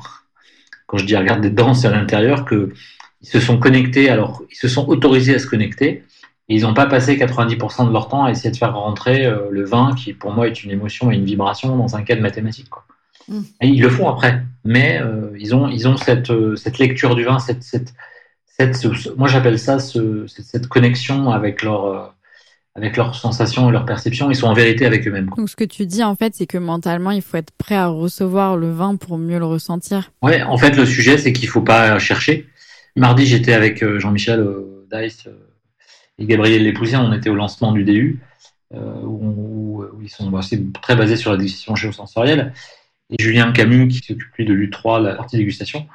quand 0.92 0.98
je 0.98 1.06
dis 1.06 1.16
regarder 1.16 1.48
dedans, 1.48 1.72
c'est 1.72 1.88
à 1.88 1.90
l'intérieur, 1.90 2.46
qu'ils 2.46 2.68
se 3.22 3.40
sont 3.40 3.58
connectés, 3.58 4.10
alors 4.10 4.42
ils 4.50 4.56
se 4.56 4.68
sont 4.68 4.86
autorisés 4.88 5.34
à 5.34 5.38
se 5.38 5.46
connecter, 5.46 6.04
et 6.50 6.54
ils 6.54 6.62
n'ont 6.64 6.74
pas 6.74 6.84
passé 6.84 7.16
90% 7.16 7.88
de 7.88 7.92
leur 7.94 8.08
temps 8.08 8.24
à 8.24 8.30
essayer 8.30 8.50
de 8.50 8.56
faire 8.58 8.74
rentrer 8.76 9.24
euh, 9.24 9.48
le 9.50 9.64
vin, 9.64 9.94
qui 9.94 10.12
pour 10.12 10.32
moi 10.32 10.48
est 10.48 10.64
une 10.64 10.70
émotion 10.70 11.10
et 11.10 11.14
une 11.14 11.24
vibration, 11.24 11.78
dans 11.78 11.96
un 11.96 12.02
cadre 12.02 12.20
mathématique. 12.20 12.68
Et 13.60 13.68
ils 13.68 13.80
le 13.80 13.88
font 13.88 14.08
après, 14.08 14.42
mais 14.64 15.00
euh, 15.00 15.30
ils 15.38 15.54
ont, 15.54 15.68
ils 15.68 15.88
ont 15.88 15.96
cette, 15.96 16.30
euh, 16.30 16.56
cette 16.56 16.78
lecture 16.78 17.14
du 17.14 17.24
vin, 17.24 17.38
cette, 17.38 17.62
cette, 17.62 17.94
cette 18.46 18.76
moi 19.16 19.28
j'appelle 19.28 19.58
ça 19.58 19.78
ce, 19.78 20.26
cette 20.26 20.66
connexion 20.66 21.30
avec 21.30 21.62
leur 21.62 22.14
avec 22.74 22.96
leurs 22.96 23.14
sensations 23.14 23.68
et 23.68 23.72
leurs 23.72 23.84
perceptions, 23.84 24.30
ils 24.30 24.34
sont 24.34 24.46
en 24.46 24.54
vérité 24.54 24.86
avec 24.86 25.06
eux-mêmes. 25.06 25.30
Donc 25.36 25.50
ce 25.50 25.56
que 25.56 25.64
tu 25.64 25.84
dis 25.84 26.02
en 26.02 26.14
fait, 26.14 26.34
c'est 26.34 26.46
que 26.46 26.56
mentalement, 26.56 27.10
il 27.10 27.20
faut 27.20 27.36
être 27.36 27.50
prêt 27.52 27.74
à 27.74 27.88
recevoir 27.88 28.56
le 28.56 28.72
vin 28.72 28.96
pour 28.96 29.18
mieux 29.18 29.38
le 29.38 29.44
ressentir. 29.44 30.10
Ouais, 30.22 30.42
en 30.42 30.56
fait, 30.56 30.74
le 30.76 30.86
sujet, 30.86 31.18
c'est 31.18 31.32
qu'il 31.34 31.48
faut 31.48 31.60
pas 31.60 31.98
chercher. 31.98 32.46
Mardi, 32.96 33.26
j'étais 33.26 33.54
avec 33.54 33.82
euh, 33.82 33.98
Jean-Michel 33.98 34.40
euh, 34.40 34.86
Dice 34.92 35.26
euh, 35.26 35.48
et 36.18 36.26
Gabriel 36.26 36.62
Lépousien, 36.62 37.02
on 37.02 37.12
était 37.12 37.30
au 37.30 37.34
lancement 37.34 37.72
du 37.72 37.84
DU, 37.84 38.20
où, 38.74 39.84
ils 40.02 40.08
sont 40.08 40.30
très 40.80 40.96
basés 40.96 41.16
sur 41.16 41.30
la 41.30 41.36
dégustation 41.36 41.74
géosensorielle. 41.74 42.52
Et 43.12 43.22
Julien 43.22 43.52
Camus, 43.52 43.88
qui 43.88 43.98
s'occupe 43.98 44.34
lui 44.36 44.44
de 44.44 44.54
l'U3, 44.54 45.02
la 45.02 45.14
partie 45.14 45.36
dégustation, 45.36 45.86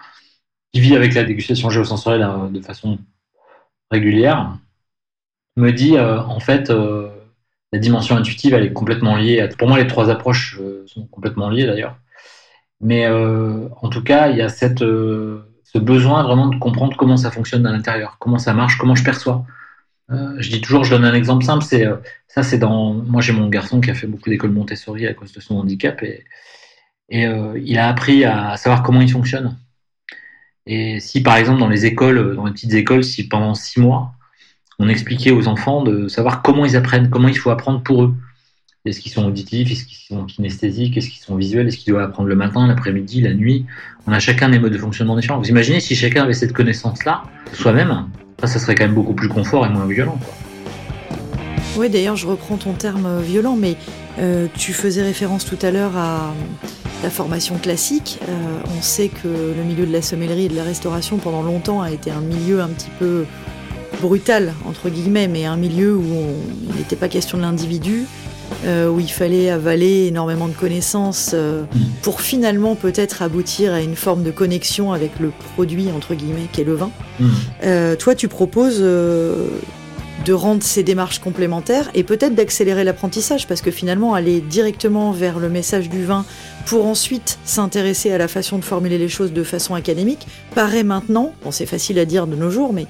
qui 0.72 0.80
vit 0.80 0.96
avec 0.96 1.14
la 1.16 1.24
dégustation 1.24 1.70
géosensorielle 1.70 2.28
de 2.52 2.62
façon 2.62 3.00
régulière, 3.92 4.58
me 5.56 5.72
dit 5.72 5.98
euh, 5.98 6.22
en 6.22 6.40
fait 6.40 6.70
euh, 6.70 7.10
la 7.74 7.80
dimension 7.80 8.16
intuitive 8.16 8.54
elle 8.54 8.66
est 8.66 8.74
complètement 8.74 9.16
liée. 9.16 9.42
À... 9.42 9.48
Pour 9.48 9.68
moi 9.68 9.78
les 9.80 9.88
trois 9.88 10.10
approches 10.10 10.60
euh, 10.62 10.84
sont 10.88 11.06
complètement 11.08 11.50
liées 11.50 11.66
d'ailleurs. 11.66 11.98
Mais 12.80 13.08
en 13.10 13.90
tout 13.90 14.04
cas 14.04 14.30
il 14.30 14.38
y 14.38 14.42
a 14.44 14.50
cette, 14.50 14.82
ce 14.82 15.78
besoin 15.80 16.22
vraiment 16.22 16.46
de 16.46 16.58
comprendre 16.60 16.96
comment 16.96 17.18
ça 17.18 17.32
fonctionne 17.32 17.66
à 17.66 17.72
l'intérieur, 17.72 18.18
comment 18.20 18.38
ça 18.38 18.54
marche, 18.54 18.78
comment 18.78 18.94
je 18.94 19.04
perçois. 19.04 19.46
je 20.10 20.50
dis 20.50 20.62
toujours, 20.62 20.84
je 20.84 20.92
donne 20.92 21.04
un 21.04 21.16
exemple 21.16 21.44
simple, 21.44 21.64
c'est 21.64 21.88
ça, 22.28 22.44
c'est 22.44 22.60
dans. 22.60 22.94
Moi, 22.94 23.22
j'ai 23.22 23.34
mon 23.34 23.48
garçon 23.50 23.82
qui 23.82 23.90
a 23.90 23.96
fait 23.96 24.06
beaucoup 24.06 24.30
d'école 24.30 24.52
Montessori 24.52 25.08
à 25.08 25.16
cause 25.16 25.32
de 25.34 25.40
son 25.40 25.56
handicap 25.58 26.04
et, 26.04 26.24
et 27.10 27.26
il 27.64 27.78
a 27.78 27.88
appris 27.88 28.26
à 28.26 28.58
savoir 28.58 28.84
comment 28.84 29.02
il 29.02 29.12
fonctionne. 29.12 29.58
Et 30.66 31.00
si, 31.00 31.22
par 31.22 31.38
exemple, 31.38 31.60
dans 31.60 31.70
les 31.70 31.86
écoles, 31.86 32.36
dans 32.36 32.46
les 32.46 32.52
petites 32.52 32.74
écoles, 32.74 33.04
si 33.04 33.28
pendant 33.28 33.56
six 33.56 33.80
mois, 33.80 34.14
on 34.80 34.90
expliquait 34.90 35.32
aux 35.32 35.48
enfants 35.48 35.82
de 35.82 36.08
savoir 36.10 36.42
comment 36.42 36.66
ils 36.66 36.76
apprennent, 36.76 37.10
comment 37.10 37.30
il 37.30 37.38
faut 37.38 37.50
apprendre 37.50 37.82
pour 37.82 38.04
eux. 38.04 38.16
Est-ce 38.86 39.00
qu'ils 39.00 39.12
sont 39.12 39.26
auditifs, 39.26 39.72
est-ce 39.72 39.86
qu'ils 39.86 39.98
sont 39.98 40.26
kinesthésiques, 40.26 40.96
est-ce 40.98 41.10
qu'ils 41.10 41.22
sont 41.22 41.36
visuels, 41.36 41.68
est-ce 41.68 41.78
qu'ils 41.78 41.94
doivent 41.94 42.06
apprendre 42.06 42.30
le 42.30 42.36
matin, 42.36 42.68
l'après-midi, 42.68 43.22
la 43.22 43.34
nuit 43.34 43.66
On 44.06 44.12
a 44.12 44.20
chacun 44.20 44.50
des 44.50 44.60
modes 44.60 44.72
de 44.72 44.78
fonctionnement 44.78 45.16
différents. 45.16 45.40
Vous 45.40 45.50
imaginez 45.50 45.80
si 45.80 45.96
chacun 45.96 46.24
avait 46.24 46.34
cette 46.34 46.54
connaissance-là, 46.54 47.24
soi-même, 47.54 48.10
ça, 48.40 48.48
ça 48.48 48.60
serait 48.60 48.76
quand 48.76 48.86
même 48.86 48.94
beaucoup 48.94 49.14
plus 49.14 49.30
confort 49.30 49.66
et 49.66 49.70
moins 49.70 49.88
violent. 49.88 50.20
Oui, 51.76 51.90
d'ailleurs, 51.90 52.16
je 52.16 52.28
reprends 52.28 52.58
ton 52.58 52.74
terme 52.74 53.06
euh, 53.06 53.20
violent, 53.20 53.56
mais 53.56 53.76
euh, 54.20 54.48
tu 54.58 54.74
faisais 54.74 55.04
référence 55.04 55.46
tout 55.46 55.60
à 55.62 55.72
l'heure 55.72 55.96
à 55.98 56.34
la 57.04 57.10
formation 57.10 57.58
classique. 57.58 58.20
Euh, 58.27 58.34
on 58.77 58.82
sait 58.82 59.10
que 59.10 59.27
le 59.27 59.63
milieu 59.63 59.86
de 59.86 59.94
la 59.94 60.01
sommellerie 60.01 60.46
et 60.46 60.50
de 60.50 60.56
la 60.56 60.63
restauration, 60.63 61.18
pendant 61.18 61.44
longtemps, 61.44 61.82
a 61.82 61.92
été 61.92 62.12
un 62.12 62.22
milieu 62.22 62.62
un 62.62 62.70
petit 62.70 62.92
peu 63.00 63.25
brutal, 64.01 64.54
entre 64.66 64.89
guillemets, 64.89 65.27
mais 65.27 65.46
un 65.46 65.58
milieu 65.58 65.96
où 65.96 66.04
il 66.70 66.75
n'était 66.75 66.96
pas 66.96 67.08
question 67.08 67.38
de 67.38 67.44
l'individu, 67.44 68.06
euh, 68.66 68.89
où 68.89 69.00
il 69.00 69.12
fallait 69.12 69.50
avaler 69.50 70.08
énormément 70.08 70.48
de 70.48 70.54
connaissances 70.54 71.32
euh, 71.34 71.63
pour 72.01 72.22
finalement 72.22 72.75
peut-être 72.75 73.22
aboutir 73.22 73.74
à 73.74 73.82
une 73.82 73.96
forme 73.96 74.24
de 74.24 74.32
connexion 74.32 74.94
avec 74.94 75.20
le 75.20 75.32
produit, 75.54 75.89
entre 75.96 76.13
guillemets, 76.16 76.48
qu'est 76.51 76.63
le 76.63 76.75
vin. 76.75 76.92
Mm. 77.20 77.96
Toi, 77.98 78.16
tu 78.16 78.27
proposes 78.27 78.84
de 80.27 80.34
rendre 80.34 80.62
ces 80.62 80.84
démarches 80.84 81.19
complémentaires 81.19 81.89
et 81.93 82.03
peut-être 82.03 82.36
d'accélérer 82.36 82.84
l'apprentissage 82.84 83.48
parce 83.48 83.62
que 83.62 83.72
finalement 83.72 84.13
aller 84.13 84.41
directement 84.41 85.12
vers 85.12 85.39
le 85.39 85.48
message 85.48 85.89
du 85.89 86.03
vin 86.03 86.25
pour 86.65 86.86
ensuite 86.86 87.39
s'intéresser 87.46 88.12
à 88.12 88.17
la 88.17 88.27
façon 88.27 88.57
de 88.57 88.65
formuler 88.65 88.98
les 88.98 89.07
choses 89.07 89.31
de 89.31 89.43
façon 89.43 89.74
académique 89.74 90.27
paraît 90.53 90.84
maintenant, 90.84 91.34
bon 91.43 91.51
c'est 91.51 91.65
facile 91.65 91.98
à 91.98 92.03
dire 92.03 92.27
de 92.27 92.36
nos 92.36 92.50
jours, 92.50 92.74
mais 92.74 92.88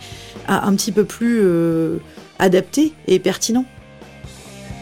un 0.48 0.76
petit 0.76 0.92
peu 0.92 1.04
plus 1.04 1.38
euh, 1.42 1.98
adapté 2.40 2.94
et 3.06 3.20
pertinent. 3.20 3.66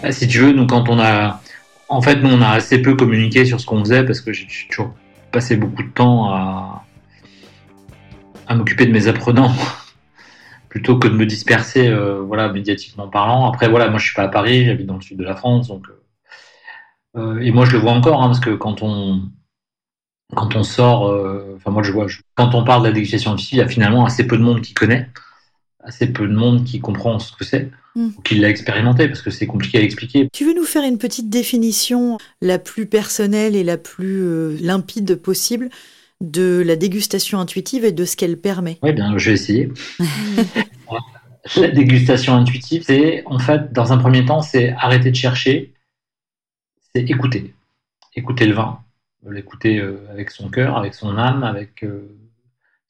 Bah, 0.02 0.14
si 0.14 0.26
tu 0.26 0.40
veux, 0.40 0.54
nous 0.54 0.66
quand 0.66 0.88
on 0.88 0.98
a, 0.98 1.42
en 1.90 2.02
fait 2.02 2.22
nous 2.22 2.30
on 2.30 2.42
a 2.42 2.52
assez 2.52 2.82
peu 2.82 2.96
communiqué 2.96 3.44
sur 3.44 3.60
ce 3.60 3.66
qu'on 3.66 3.84
faisait 3.84 4.06
parce 4.06 4.22
que 4.22 4.32
j'ai 4.32 4.48
toujours 4.70 4.94
passé 5.34 5.58
beaucoup 5.58 5.84
de 5.84 5.90
temps 5.90 6.34
à 6.34 6.86
m'occuper 8.56 8.86
de 8.86 8.94
mes 8.94 9.10
apprenants 9.10 9.54
plutôt 10.76 11.00
que 11.00 11.08
de 11.08 11.14
me 11.14 11.26
disperser, 11.26 11.88
euh, 11.88 12.20
voilà, 12.20 12.52
médiatiquement 12.52 13.08
parlant. 13.08 13.48
Après, 13.48 13.70
voilà, 13.70 13.88
moi 13.88 13.98
je 13.98 14.08
suis 14.08 14.14
pas 14.14 14.24
à 14.24 14.28
Paris, 14.28 14.66
j'habite 14.66 14.86
dans 14.88 14.96
le 14.96 15.02
sud 15.02 15.18
de 15.18 15.24
la 15.24 15.34
France, 15.34 15.70
donc 15.70 15.86
euh, 15.88 16.02
euh, 17.18 17.40
et 17.40 17.52
moi 17.52 17.64
je 17.64 17.72
le 17.72 17.78
vois 17.78 17.94
encore, 17.94 18.22
hein, 18.22 18.28
parce 18.28 18.42
que 18.42 18.50
quand 18.50 18.84
on 18.84 19.22
quand 20.36 20.54
on 20.58 20.64
sort, 20.64 21.04
enfin 21.56 21.72
moi 21.72 21.82
je 21.82 21.94
vois, 21.94 22.08
quand 22.36 22.56
on 22.56 22.66
parle 22.66 22.82
de 22.82 22.88
la 22.88 22.94
dégustation 22.94 23.32
artificielle, 23.32 23.60
il 23.60 23.62
y 23.62 23.66
a 23.66 23.70
finalement 23.70 24.04
assez 24.04 24.28
peu 24.28 24.38
de 24.38 24.44
monde 24.44 24.60
qui 24.60 24.74
connaît, 24.74 25.08
assez 25.82 26.12
peu 26.12 26.28
de 26.28 26.36
monde 26.36 26.66
qui 26.66 26.82
comprend 26.82 27.20
ce 27.20 27.32
que 27.32 27.46
c'est. 27.46 27.72
Mm. 27.96 28.10
ou 28.18 28.22
qui 28.24 28.36
l'a 28.36 28.50
expérimenté 28.50 29.08
parce 29.08 29.22
que 29.22 29.30
c'est 29.30 29.48
compliqué 29.48 29.78
à 29.78 29.82
expliquer. 29.82 30.28
Tu 30.34 30.44
veux 30.44 30.54
nous 30.54 30.66
faire 30.66 30.84
une 30.84 30.98
petite 30.98 31.30
définition 31.30 32.18
la 32.42 32.60
plus 32.60 32.86
personnelle 32.86 33.56
et 33.56 33.64
la 33.64 33.78
plus 33.78 34.58
limpide 34.58 35.16
possible 35.16 35.70
de 36.22 36.64
la 36.66 36.76
dégustation 36.76 37.40
intuitive 37.40 37.86
et 37.86 37.92
de 37.92 38.06
ce 38.06 38.16
qu'elle 38.16 38.40
permet. 38.40 38.80
Oui, 38.82 38.94
bien, 38.94 39.18
je 39.18 39.30
vais 39.30 39.34
essayer. 39.34 39.72
la 41.58 41.68
dégustation 41.70 42.36
intuitive, 42.36 42.84
c'est 42.86 43.24
en 43.26 43.40
fait, 43.40 43.72
dans 43.74 43.94
un 43.94 43.98
premier 43.98 44.26
temps, 44.26 44.42
c'est 44.42 44.72
arrêter 44.72 45.12
de 45.12 45.16
chercher, 45.16 45.74
c'est 46.94 47.04
écouter. 47.10 47.54
Écouter 48.16 48.46
le 48.46 48.54
vin, 48.54 48.80
l'écouter 49.30 49.80
euh, 49.80 50.08
avec 50.10 50.32
son 50.32 50.50
cœur, 50.50 50.78
avec 50.78 50.94
son 50.94 51.18
âme, 51.18 51.44
avec 51.44 51.84
euh, 51.84 52.18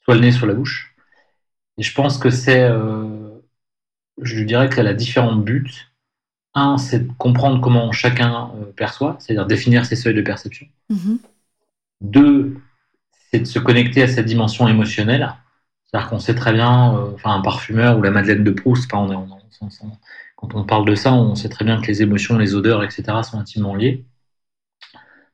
soit 0.04 0.16
le 0.16 0.22
nez, 0.22 0.32
soit 0.32 0.48
la 0.48 0.54
bouche. 0.54 0.96
Et 1.78 1.84
je 1.84 1.94
pense 1.94 2.18
que 2.18 2.30
c'est, 2.30 2.64
euh, 2.64 3.40
je 4.22 4.44
dirais 4.44 4.70
qu'elle 4.70 4.88
a 4.88 4.94
différents 4.94 5.36
buts. 5.36 5.90
Un, 6.54 6.78
c'est 6.78 7.08
de 7.08 7.12
comprendre 7.18 7.60
comment 7.60 7.92
chacun 7.92 8.52
perçoit, 8.78 9.18
c'est-à-dire 9.20 9.46
définir 9.46 9.86
ses 9.86 9.98
seuils 9.98 10.14
de 10.14 10.22
perception. 10.22 10.68
Mm-hmm. 10.90 11.18
Deux, 12.00 12.62
c'est 13.36 13.42
de 13.42 13.48
se 13.48 13.60
connecter 13.60 14.02
à 14.02 14.08
cette 14.08 14.26
dimension 14.26 14.66
émotionnelle. 14.68 15.34
C'est-à-dire 15.86 16.10
qu'on 16.10 16.20
sait 16.20 16.36
très 16.36 16.54
bien, 16.54 16.96
euh, 16.96 17.18
un 17.26 17.42
parfumeur 17.42 17.98
ou 17.98 18.02
la 18.02 18.12
Madeleine 18.12 18.46
de 18.46 18.52
Proust, 18.52 18.90
quand 18.90 19.10
on 20.42 20.64
parle 20.64 20.86
de 20.86 20.96
ça, 20.96 21.14
on 21.14 21.36
sait 21.36 21.50
très 21.50 21.66
bien 21.66 21.82
que 21.82 21.88
les 21.88 22.02
émotions, 22.02 22.38
les 22.38 22.56
odeurs, 22.56 22.82
etc. 22.84 23.04
sont 23.30 23.38
intimement 23.38 23.76
liées. 23.76 24.06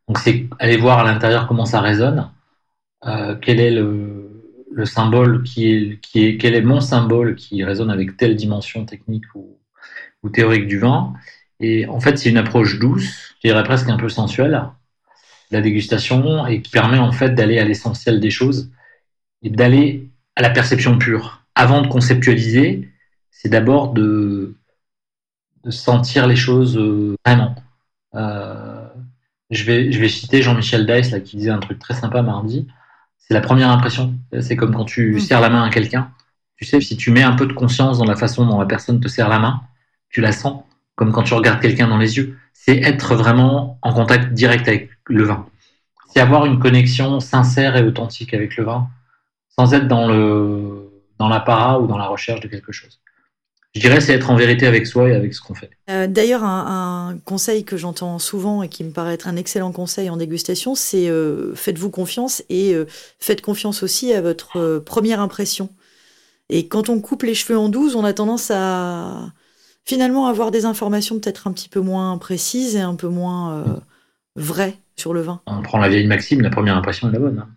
Donc 0.08 0.18
c'est 0.18 0.48
aller 0.58 0.78
voir 0.78 1.00
à 1.00 1.04
l'intérieur 1.04 1.48
comment 1.48 1.66
ça 1.66 1.80
résonne, 1.80 2.32
euh, 3.06 3.36
quel 3.40 3.60
est 3.60 3.72
le, 3.72 4.30
symbole 4.86 5.44
qui 5.44 5.68
est, 5.68 6.38
quel 6.38 6.56
est 6.56 6.62
mon 6.62 6.82
symbole 6.82 7.36
qui 7.36 7.64
résonne 7.64 7.92
avec 7.92 8.18
telle 8.18 8.36
dimension 8.36 8.86
technique 8.86 9.26
ou, 9.36 9.60
ou 10.24 10.30
théorique 10.30 10.68
du 10.68 10.80
vin. 10.80 11.14
Et 11.60 11.86
en 11.86 12.00
fait, 12.00 12.18
c'est 12.18 12.30
une 12.30 12.38
approche 12.38 12.80
douce, 12.80 13.36
je 13.44 13.50
dirais 13.50 13.64
presque 13.64 13.90
un 13.90 13.98
peu 13.98 14.10
sensuelle, 14.10 14.64
la 15.52 15.62
dégustation 15.62 16.46
et 16.48 16.62
qui 16.62 16.72
permet 16.72 16.98
en 16.98 17.12
fait 17.12 17.36
d'aller 17.36 17.60
à 17.60 17.66
l'essentiel 17.66 18.20
des 18.20 18.32
choses 18.32 18.72
et 19.44 19.50
d'aller 19.50 20.10
à 20.36 20.42
la 20.42 20.50
perception 20.50 20.98
pure. 20.98 21.44
Avant 21.56 21.82
de 21.82 21.88
conceptualiser, 21.88 22.90
c'est 23.30 23.50
d'abord 23.50 23.94
de, 23.94 24.56
sentir 25.70 26.26
les 26.26 26.36
choses 26.36 26.78
euh, 26.78 27.16
vraiment. 27.26 27.56
Euh, 28.16 28.88
je, 29.52 29.64
vais, 29.64 29.92
je 29.92 30.00
vais 30.00 30.10
citer 30.10 30.42
Jean-Michel 30.42 30.88
Dice 30.88 31.12
là, 31.12 31.20
qui 31.20 31.38
disait 31.38 31.52
un 31.52 31.60
truc 31.60 31.78
très 31.80 31.94
sympa 31.94 32.22
mardi. 32.22 32.68
C'est 33.18 33.34
la 33.34 33.42
première 33.42 33.70
impression. 33.70 34.16
C'est 34.42 34.56
comme 34.56 34.74
quand 34.74 34.86
tu 34.86 35.16
mm. 35.16 35.20
serres 35.20 35.42
la 35.42 35.50
main 35.50 35.64
à 35.64 35.70
quelqu'un. 35.70 36.12
Tu 36.56 36.66
sais, 36.66 36.82
si 36.82 36.98
tu 36.98 37.12
mets 37.12 37.24
un 37.24 37.34
peu 37.34 37.46
de 37.46 37.54
conscience 37.54 37.98
dans 37.98 38.06
la 38.06 38.16
façon 38.16 38.46
dont 38.46 38.60
la 38.60 38.66
personne 38.66 39.00
te 39.00 39.08
serre 39.08 39.30
la 39.30 39.40
main, 39.40 39.62
tu 40.10 40.22
la 40.22 40.32
sens, 40.32 40.64
comme 40.96 41.12
quand 41.12 41.24
tu 41.24 41.34
regardes 41.34 41.62
quelqu'un 41.62 41.88
dans 41.88 41.98
les 41.98 42.18
yeux. 42.18 42.38
C'est 42.54 42.78
être 42.78 43.16
vraiment 43.16 43.80
en 43.82 43.94
contact 43.94 44.34
direct 44.34 44.68
avec 44.68 44.90
le 45.06 45.24
vin. 45.24 45.48
C'est 46.14 46.20
avoir 46.20 46.46
une 46.46 46.60
connexion 46.60 47.20
sincère 47.20 47.76
et 47.76 47.84
authentique 47.84 48.34
avec 48.34 48.56
le 48.58 48.66
vin, 48.66 48.88
sans 49.50 49.74
être 49.74 49.88
dans 49.88 50.08
le 50.08 50.90
dans 51.18 51.30
l'apparat 51.30 51.80
ou 51.80 51.88
dans 51.88 51.98
la 51.98 52.08
recherche 52.08 52.42
de 52.42 52.48
quelque 52.48 52.72
chose. 52.72 53.00
Je 53.74 53.80
dirais, 53.80 54.02
c'est 54.02 54.14
être 54.14 54.30
en 54.30 54.36
vérité 54.36 54.68
avec 54.68 54.86
soi 54.86 55.10
et 55.10 55.14
avec 55.14 55.34
ce 55.34 55.42
qu'on 55.42 55.54
fait. 55.54 55.70
Euh, 55.90 56.06
d'ailleurs, 56.06 56.44
un, 56.44 57.18
conseil 57.24 57.64
que 57.64 57.78
j'entends 57.78 58.20
souvent 58.20 58.64
et 58.64 58.70
qui 58.70 58.84
me 58.84 58.92
paraît 58.92 59.14
être 59.14 59.30
un 59.30 59.38
excellent 59.38 59.72
conseil 59.72 60.10
en 60.10 60.18
dégustation, 60.18 60.76
c'est 60.76 61.08
euh, 61.08 61.56
faites-vous 61.56 61.90
confiance 61.90 62.44
et 62.50 62.74
euh, 62.74 62.86
faites 63.20 63.42
confiance 63.42 63.82
aussi 63.82 64.12
à 64.14 64.22
votre 64.22 64.80
première 64.80 65.22
impression. 65.22 65.70
Et 66.50 66.68
quand 66.68 66.90
on 66.90 67.00
coupe 67.00 67.24
les 67.24 67.34
cheveux 67.34 67.58
en 67.58 67.70
douze, 67.70 67.96
on 67.96 68.04
a 68.04 68.12
tendance 68.12 68.52
à 68.54 69.32
finalement 69.86 70.28
avoir 70.28 70.52
des 70.52 70.66
informations 70.66 71.20
peut-être 71.20 71.48
un 71.48 71.52
petit 71.52 71.70
peu 71.70 71.80
moins 71.80 72.18
précises 72.18 72.76
et 72.76 72.82
un 72.82 72.96
peu 72.96 73.08
moins 73.08 73.82
vraies 74.36 74.78
sur 74.96 75.14
le 75.14 75.22
vin. 75.22 75.42
On 75.48 75.62
prend 75.62 75.80
la 75.80 75.90
vieille 75.90 76.08
maxime, 76.08 76.42
la 76.42 76.50
première 76.50 76.78
impression 76.78 77.10
est 77.10 77.14
la 77.14 77.20
bonne. 77.20 77.40
Hein. 77.40 77.50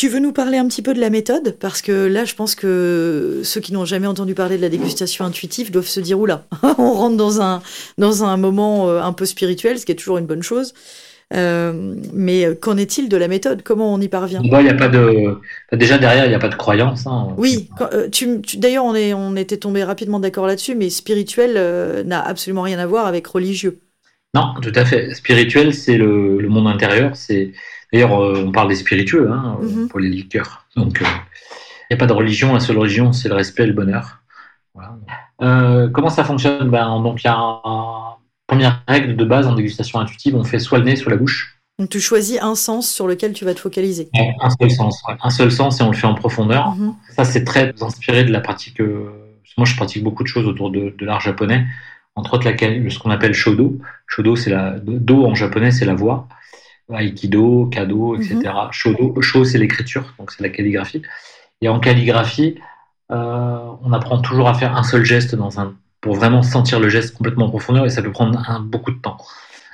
Tu 0.00 0.08
veux 0.08 0.18
nous 0.18 0.32
parler 0.32 0.56
un 0.56 0.66
petit 0.66 0.80
peu 0.80 0.94
de 0.94 0.98
la 0.98 1.10
méthode? 1.10 1.58
Parce 1.60 1.82
que 1.82 2.06
là, 2.06 2.24
je 2.24 2.34
pense 2.34 2.54
que 2.54 3.42
ceux 3.44 3.60
qui 3.60 3.74
n'ont 3.74 3.84
jamais 3.84 4.06
entendu 4.06 4.34
parler 4.34 4.56
de 4.56 4.62
la 4.62 4.70
dégustation 4.70 5.26
intuitive 5.26 5.70
doivent 5.70 5.86
se 5.86 6.00
dire 6.00 6.18
oula, 6.18 6.46
on 6.78 6.94
rentre 6.94 7.18
dans 7.18 7.42
un, 7.42 7.60
dans 7.98 8.24
un 8.24 8.38
moment 8.38 8.88
euh, 8.88 9.02
un 9.02 9.12
peu 9.12 9.26
spirituel, 9.26 9.78
ce 9.78 9.84
qui 9.84 9.92
est 9.92 9.96
toujours 9.96 10.16
une 10.16 10.24
bonne 10.24 10.42
chose. 10.42 10.72
Euh, 11.32 11.94
mais 12.12 12.56
qu'en 12.60 12.76
est-il 12.76 13.08
de 13.08 13.16
la 13.16 13.28
méthode? 13.28 13.62
Comment 13.62 13.94
on 13.94 14.00
y 14.00 14.08
parvient? 14.08 14.40
Il 14.42 14.52
a 14.54 14.74
pas 14.74 14.88
de... 14.88 15.38
Déjà, 15.72 15.96
derrière, 15.98 16.26
il 16.26 16.28
n'y 16.28 16.34
a 16.34 16.40
pas 16.40 16.48
de 16.48 16.56
croyance. 16.56 17.06
Hein. 17.06 17.28
Oui, 17.36 17.68
euh, 17.80 18.08
tu, 18.08 18.40
d'ailleurs, 18.56 18.84
on, 18.84 18.94
est, 18.94 19.14
on 19.14 19.36
était 19.36 19.58
tombé 19.58 19.84
rapidement 19.84 20.18
d'accord 20.18 20.46
là-dessus, 20.46 20.74
mais 20.74 20.90
spirituel 20.90 22.04
n'a 22.06 22.20
absolument 22.20 22.62
rien 22.62 22.78
à 22.78 22.86
voir 22.86 23.06
avec 23.06 23.26
religieux. 23.26 23.78
Non, 24.34 24.54
tout 24.62 24.72
à 24.74 24.84
fait. 24.84 25.14
Spirituel, 25.14 25.74
c'est 25.74 25.96
le, 25.96 26.48
monde 26.48 26.66
intérieur. 26.66 27.16
C'est 27.16 27.52
D'ailleurs, 27.92 28.20
euh, 28.20 28.44
on 28.46 28.52
parle 28.52 28.68
des 28.68 28.76
spiritueux 28.76 29.30
hein, 29.30 29.58
mhm. 29.60 29.88
pour 29.88 29.98
les 30.00 30.08
liqueurs. 30.08 30.66
Donc, 30.76 30.98
il 31.00 31.06
euh, 31.06 31.10
n'y 31.90 31.94
a 31.94 31.96
pas 31.96 32.06
de 32.06 32.12
religion. 32.12 32.54
La 32.54 32.60
seule 32.60 32.78
religion, 32.78 33.12
c'est 33.12 33.28
le 33.28 33.34
respect 33.34 33.64
et 33.64 33.66
le 33.66 33.72
bonheur. 33.72 34.22
Euh, 35.42 35.88
comment 35.88 36.10
ça 36.10 36.24
fonctionne? 36.24 36.70
Ben, 36.70 37.00
Donc, 37.02 37.22
il 37.22 37.26
y 37.26 37.30
a 37.30 37.34
une 37.34 38.09
première 38.50 38.82
règle 38.88 39.16
de 39.16 39.24
base 39.24 39.46
en 39.46 39.54
dégustation 39.54 40.00
intuitive. 40.00 40.34
On 40.36 40.44
fait 40.44 40.58
soit 40.58 40.78
le 40.78 40.84
nez, 40.84 40.96
soit 40.96 41.10
la 41.10 41.16
bouche. 41.16 41.58
Donc, 41.78 41.88
tu 41.88 42.00
choisis 42.00 42.38
un 42.42 42.54
sens 42.54 42.90
sur 42.90 43.06
lequel 43.06 43.32
tu 43.32 43.44
vas 43.44 43.54
te 43.54 43.60
focaliser. 43.60 44.10
un 44.14 44.50
seul 44.50 44.70
sens. 44.70 45.02
Un 45.22 45.30
seul 45.30 45.50
sens 45.50 45.80
et 45.80 45.82
on 45.82 45.90
le 45.90 45.96
fait 45.96 46.06
en 46.06 46.14
profondeur. 46.14 46.74
Mhm. 46.74 46.94
Ça, 47.16 47.24
c'est 47.24 47.44
très 47.44 47.72
inspiré 47.80 48.24
de 48.24 48.32
la 48.32 48.40
pratique. 48.40 48.80
moi, 49.56 49.66
je 49.66 49.76
pratique 49.76 50.02
beaucoup 50.02 50.22
de 50.22 50.28
choses 50.28 50.46
autour 50.46 50.70
de 50.70 50.92
l'art 51.00 51.20
japonais 51.20 51.64
entre 52.16 52.34
autres 52.34 52.50
ce 52.50 52.98
qu'on 52.98 53.10
appelle 53.10 53.34
shodo. 53.34 53.78
Shodo, 54.06 54.36
c'est 54.36 54.50
la 54.50 54.78
do 54.78 55.24
en 55.24 55.34
japonais, 55.34 55.70
c'est 55.70 55.84
la 55.84 55.94
voix. 55.94 56.28
Aikido, 56.92 57.66
kado, 57.66 58.16
etc. 58.16 58.34
Mhm. 58.36 58.72
Shodo, 58.72 59.22
sho, 59.22 59.44
c'est 59.44 59.58
l'écriture, 59.58 60.14
donc 60.18 60.32
c'est 60.32 60.42
la 60.42 60.48
calligraphie. 60.48 61.02
Et 61.62 61.68
en 61.68 61.78
calligraphie, 61.78 62.56
euh, 63.12 63.58
on 63.82 63.92
apprend 63.92 64.20
toujours 64.20 64.48
à 64.48 64.54
faire 64.54 64.76
un 64.76 64.82
seul 64.82 65.04
geste 65.04 65.34
dans 65.34 65.60
un, 65.60 65.74
pour 66.00 66.14
vraiment 66.14 66.42
sentir 66.42 66.80
le 66.80 66.88
geste 66.88 67.16
complètement 67.16 67.46
en 67.46 67.50
profondeur, 67.50 67.84
et 67.84 67.90
ça 67.90 68.02
peut 68.02 68.12
prendre 68.12 68.60
beaucoup 68.60 68.90
de 68.90 68.98
temps 68.98 69.18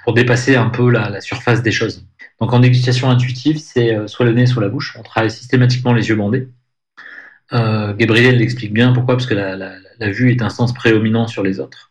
pour 0.05 0.15
dépasser 0.15 0.57
un 0.57 0.69
peu 0.69 0.91
la, 0.91 1.21
surface 1.21 1.63
des 1.63 1.73
choses. 1.73 2.07
Donc 2.41 2.53
en 2.53 2.61
dégustation 2.61 3.11
intuitive, 3.11 3.59
c'est 3.59 3.95
euh, 3.95 4.07
soit 4.07 4.27
le 4.27 4.33
nez, 4.33 4.47
soit 4.47 4.63
la 4.63 4.69
bouche. 4.69 4.97
On 4.99 5.03
travaille 5.03 5.31
systématiquement 5.31 5.93
les 5.93 6.09
yeux 6.09 6.17
bandés. 6.17 6.49
Euh, 7.53 7.95
Gabriel 7.95 8.39
l'explique 8.39 8.73
bien 8.73 8.93
pourquoi, 8.93 9.17
parce 9.17 9.27
que 9.27 9.35
la, 9.35 10.11
vue 10.11 10.31
est 10.31 10.43
un 10.43 10.51
sens 10.51 10.73
prédominant 10.75 11.27
sur 11.27 11.43
les 11.43 11.59
autres. 11.59 11.91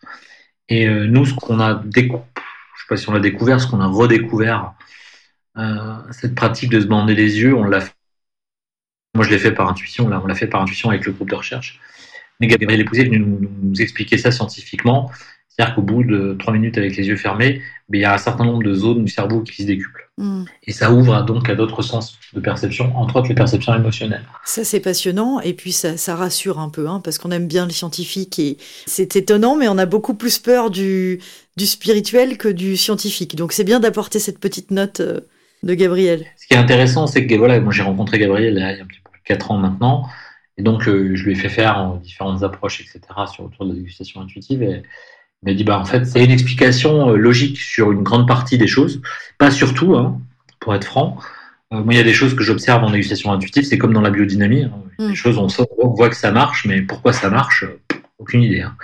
Et 0.69 0.87
euh, 0.87 1.07
nous, 1.07 1.25
ce 1.25 1.33
qu'on 1.33 1.59
a 1.59 1.81
découvert, 1.85 2.25
je 2.75 2.81
sais 2.81 2.87
pas 2.87 2.97
si 2.97 3.09
on 3.09 3.13
l'a 3.13 3.19
découvert, 3.19 3.59
ce 3.59 3.67
qu'on 3.67 3.81
a 3.81 3.87
redécouvert, 3.87 4.73
cette 6.11 6.35
pratique 6.35 6.69
de 6.69 6.81
se 6.81 6.85
bander 6.85 7.15
les 7.15 7.39
yeux, 7.39 7.55
on 7.55 7.63
l'a 7.63 7.79
moi 9.15 9.23
je 9.23 9.29
l'ai 9.29 9.39
fait 9.39 9.53
par 9.53 9.69
intuition, 9.69 10.09
là, 10.09 10.21
on 10.23 10.27
l'a 10.27 10.35
fait 10.35 10.47
par 10.47 10.61
intuition 10.61 10.89
avec 10.89 11.05
le 11.05 11.13
groupe 11.13 11.29
de 11.29 11.35
recherche. 11.35 11.79
Mais 12.39 12.47
Gabriel 12.47 12.81
Épousé 12.81 13.01
est 13.01 13.05
venu 13.05 13.19
nous, 13.19 13.49
nous 13.63 13.81
expliquer 13.81 14.17
ça 14.17 14.31
scientifiquement. 14.31 15.09
C'est-à-dire 15.55 15.75
qu'au 15.75 15.81
bout 15.81 16.03
de 16.03 16.35
trois 16.37 16.51
minutes 16.53 16.77
avec 16.77 16.97
les 16.97 17.07
yeux 17.07 17.15
fermés, 17.15 17.61
ben, 17.87 17.97
il 17.97 18.01
y 18.01 18.05
a 18.05 18.13
un 18.13 18.17
certain 18.17 18.43
nombre 18.43 18.63
de 18.63 18.73
zones 18.73 19.05
du 19.05 19.11
cerveau 19.11 19.41
qui 19.41 19.63
se 19.63 19.67
décuplent. 19.67 20.09
Hmm. 20.17 20.43
Et 20.63 20.73
ça 20.73 20.91
ouvre 20.91 21.21
donc 21.23 21.49
à 21.49 21.55
d'autres 21.55 21.81
sens 21.81 22.17
de 22.33 22.39
perception, 22.41 22.95
entre 22.97 23.17
autres 23.17 23.29
les 23.29 23.35
perceptions 23.35 23.73
émotionnelles. 23.73 24.25
Ça, 24.43 24.65
c'est 24.65 24.81
passionnant. 24.81 25.39
Et 25.39 25.53
puis, 25.53 25.71
ça, 25.71 25.95
ça 25.95 26.15
rassure 26.15 26.59
un 26.59 26.69
peu, 26.69 26.87
hein, 26.87 26.99
parce 27.01 27.17
qu'on 27.17 27.31
aime 27.31 27.47
bien 27.47 27.65
le 27.65 27.71
scientifique. 27.71 28.37
Et 28.37 28.57
c'est 28.85 29.15
étonnant, 29.15 29.55
mais 29.55 29.69
on 29.69 29.77
a 29.77 29.85
beaucoup 29.85 30.13
plus 30.13 30.39
peur 30.39 30.71
du, 30.71 31.19
du 31.55 31.65
spirituel 31.65 32.37
que 32.37 32.49
du 32.49 32.75
scientifique. 32.75 33.37
Donc, 33.37 33.53
c'est 33.53 33.63
bien 33.63 33.79
d'apporter 33.79 34.19
cette 34.19 34.39
petite 34.39 34.71
note 34.71 34.99
euh, 34.99 35.21
de 35.63 35.73
Gabriel. 35.73 36.25
Ce 36.37 36.47
qui 36.47 36.53
est 36.53 36.57
intéressant, 36.57 37.07
c'est 37.07 37.25
que 37.25 37.35
voilà, 37.35 37.59
moi 37.61 37.71
j'ai 37.71 37.81
rencontré 37.81 38.19
Gabriel 38.19 38.55
il 38.55 38.59
y 38.59 38.63
a 38.63 38.83
un 38.83 38.85
petit 38.85 38.99
peu 39.03 39.11
4 39.23 39.51
ans 39.51 39.57
maintenant. 39.57 40.05
Et 40.57 40.63
donc, 40.63 40.83
je 40.83 40.91
lui 40.91 41.33
ai 41.33 41.35
fait 41.35 41.49
faire 41.49 41.97
différentes 42.01 42.43
approches, 42.43 42.79
etc., 42.79 43.01
sur 43.31 43.43
autour 43.43 43.65
de 43.65 43.71
la 43.71 43.75
dégustation 43.75 44.21
intuitive. 44.21 44.63
Et 44.63 44.83
il 45.43 45.49
m'a 45.49 45.53
dit, 45.53 45.63
bah, 45.63 45.79
en 45.79 45.85
fait, 45.85 46.05
c'est 46.05 46.23
une 46.23 46.31
explication 46.31 47.11
logique 47.11 47.57
sur 47.57 47.91
une 47.91 48.03
grande 48.03 48.27
partie 48.27 48.57
des 48.57 48.67
choses, 48.67 49.01
pas 49.37 49.51
sur 49.51 49.73
tout, 49.73 49.95
hein, 49.95 50.19
pour 50.59 50.73
être 50.73 50.85
franc. 50.85 51.17
moi, 51.71 51.93
il 51.93 51.97
y 51.97 51.99
a 51.99 52.03
des 52.03 52.13
choses 52.13 52.35
que 52.35 52.43
j'observe 52.43 52.83
en 52.83 52.91
dégustation 52.91 53.31
intuitive, 53.31 53.65
c'est 53.65 53.77
comme 53.77 53.93
dans 53.93 54.01
la 54.01 54.11
biodynamie. 54.11 54.63
Hein. 54.63 54.81
Des 54.97 55.07
mm. 55.07 55.15
choses, 55.15 55.37
on, 55.37 55.47
on, 55.79 55.89
voit 55.89 56.09
que 56.09 56.15
ça 56.15 56.31
marche, 56.31 56.65
mais 56.65 56.81
pourquoi 56.81 57.13
ça 57.13 57.29
marche 57.29 57.65
Aucune 58.17 58.43
idée. 58.43 58.61
Hein. 58.61 58.75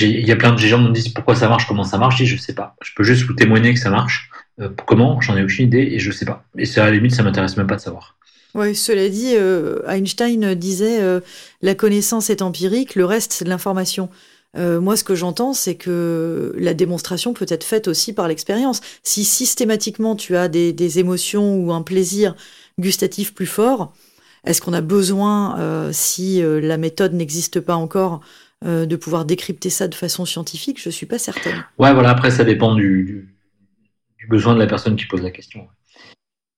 Il 0.00 0.26
y 0.26 0.32
a 0.32 0.36
plein 0.36 0.52
de 0.52 0.58
gens 0.58 0.82
qui 0.82 0.88
me 0.88 0.94
disent 0.94 1.08
pourquoi 1.10 1.34
ça 1.34 1.48
marche, 1.48 1.66
comment 1.66 1.84
ça 1.84 1.98
marche. 1.98 2.16
Je 2.18 2.24
dis, 2.24 2.28
je 2.28 2.36
sais 2.36 2.54
pas. 2.54 2.76
Je 2.82 2.92
peux 2.96 3.04
juste 3.04 3.24
vous 3.24 3.34
témoigner 3.34 3.74
que 3.74 3.80
ça 3.80 3.90
marche. 3.90 4.30
Euh, 4.60 4.70
comment? 4.86 5.20
J'en 5.20 5.36
ai 5.36 5.42
aucune 5.42 5.66
idée 5.66 5.88
et 5.92 5.98
je 5.98 6.10
sais 6.10 6.24
pas. 6.24 6.44
Et 6.56 6.64
ça, 6.64 6.82
à 6.82 6.86
la 6.86 6.92
limite, 6.92 7.14
ça 7.14 7.22
m'intéresse 7.22 7.56
même 7.56 7.66
pas 7.66 7.76
de 7.76 7.80
savoir. 7.80 8.16
Oui, 8.54 8.74
cela 8.74 9.08
dit, 9.08 9.32
euh, 9.34 9.80
Einstein 9.88 10.54
disait 10.54 11.00
euh, 11.00 11.20
la 11.62 11.74
connaissance 11.74 12.28
est 12.30 12.42
empirique, 12.42 12.94
le 12.94 13.04
reste 13.04 13.32
c'est 13.32 13.44
de 13.44 13.50
l'information. 13.50 14.10
moi, 14.56 14.96
ce 14.96 15.04
que 15.04 15.14
j'entends, 15.14 15.54
c'est 15.54 15.76
que 15.76 16.54
la 16.58 16.74
démonstration 16.74 17.32
peut 17.32 17.46
être 17.48 17.64
faite 17.64 17.88
aussi 17.88 18.12
par 18.12 18.28
l'expérience. 18.28 18.82
Si 19.02 19.24
systématiquement 19.24 20.14
tu 20.14 20.36
as 20.36 20.48
des, 20.48 20.98
émotions 20.98 21.56
ou 21.56 21.72
un 21.72 21.82
plaisir 21.82 22.34
gustatif 22.78 23.32
plus 23.34 23.46
fort, 23.46 23.94
est-ce 24.44 24.60
qu'on 24.60 24.74
a 24.74 24.82
besoin, 24.82 25.90
si 25.92 26.42
la 26.42 26.76
méthode 26.76 27.14
n'existe 27.14 27.60
pas 27.60 27.76
encore, 27.76 28.20
de 28.62 28.96
pouvoir 28.96 29.24
décrypter 29.24 29.70
ça 29.70 29.88
de 29.88 29.94
façon 29.94 30.26
scientifique? 30.26 30.78
Je 30.82 30.90
suis 30.90 31.06
pas 31.06 31.18
certaine. 31.18 31.64
Ouais, 31.78 31.94
voilà. 31.94 32.10
Après, 32.10 32.30
ça 32.30 32.44
dépend 32.44 32.74
du 32.74 33.32
besoin 34.28 34.54
de 34.54 34.58
la 34.58 34.66
personne 34.66 34.96
qui 34.96 35.06
pose 35.06 35.22
la 35.22 35.30
question. 35.30 35.66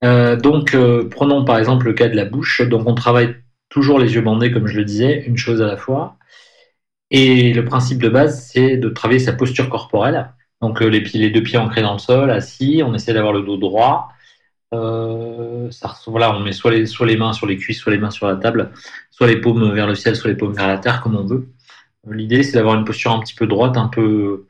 Euh, 0.02 0.36
donc, 0.36 0.74
euh, 0.74 1.08
prenons 1.08 1.44
par 1.44 1.58
exemple 1.58 1.86
le 1.86 1.92
cas 1.94 2.08
de 2.08 2.16
la 2.16 2.24
bouche. 2.24 2.62
Donc, 2.62 2.86
on 2.86 2.94
travaille 2.94 3.36
toujours 3.68 3.98
les 3.98 4.14
yeux 4.14 4.20
bandés, 4.20 4.50
comme 4.52 4.66
je 4.66 4.76
le 4.76 4.84
disais, 4.84 5.24
une 5.26 5.36
chose 5.36 5.62
à 5.62 5.66
la 5.66 5.76
fois. 5.76 6.16
Et 7.10 7.52
le 7.52 7.64
principe 7.64 8.02
de 8.02 8.08
base, 8.08 8.48
c'est 8.50 8.76
de 8.76 8.88
travailler 8.88 9.20
sa 9.20 9.32
posture 9.32 9.68
corporelle. 9.70 10.32
Donc, 10.60 10.82
euh, 10.82 10.86
les, 10.88 11.30
deux 11.30 11.42
pieds 11.42 11.58
ancrés 11.58 11.82
dans 11.82 11.92
le 11.92 11.98
sol, 11.98 12.30
assis, 12.30 12.82
on 12.84 12.94
essaie 12.94 13.14
d'avoir 13.14 13.32
le 13.32 13.42
dos 13.42 13.56
droit. 13.56 14.08
voilà, 14.72 16.36
on 16.36 16.40
met 16.40 16.52
soit 16.52 16.70
les, 16.72 17.16
mains 17.16 17.32
sur 17.32 17.46
les 17.46 17.56
cuisses, 17.56 17.78
soit 17.78 17.92
les 17.92 17.98
mains 17.98 18.10
sur 18.10 18.26
la 18.26 18.36
table, 18.36 18.72
soit 19.10 19.26
les 19.26 19.40
paumes 19.40 19.72
vers 19.74 19.86
le 19.86 19.94
ciel, 19.94 20.16
soit 20.16 20.30
les 20.30 20.36
paumes 20.36 20.54
vers 20.54 20.68
la 20.68 20.78
terre, 20.78 21.00
comme 21.02 21.16
on 21.16 21.24
veut. 21.24 21.48
L'idée, 22.10 22.42
c'est 22.42 22.54
d'avoir 22.54 22.74
une 22.76 22.84
posture 22.84 23.12
un 23.12 23.20
petit 23.20 23.34
peu 23.34 23.46
droite, 23.46 23.76
un 23.76 23.88
peu 23.88 24.46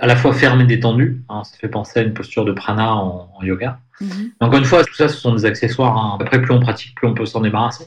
à 0.00 0.06
la 0.06 0.16
fois 0.16 0.32
ferme 0.32 0.60
et 0.60 0.66
détendu. 0.66 1.24
Hein, 1.28 1.44
ça 1.44 1.56
fait 1.56 1.68
penser 1.68 2.00
à 2.00 2.02
une 2.02 2.14
posture 2.14 2.44
de 2.44 2.52
prana 2.52 2.94
en, 2.94 3.42
yoga. 3.42 3.80
Mhm. 4.00 4.32
Encore 4.40 4.58
une 4.58 4.64
fois, 4.64 4.84
tout 4.84 4.94
ça, 4.94 5.08
ce 5.08 5.16
sont 5.16 5.34
des 5.34 5.44
accessoires. 5.44 5.96
Hein. 5.96 6.18
Après, 6.20 6.40
plus 6.40 6.52
on 6.52 6.60
pratique, 6.60 6.94
plus 6.94 7.06
on 7.06 7.14
peut 7.14 7.26
s'en 7.26 7.40
débarrasser. 7.40 7.84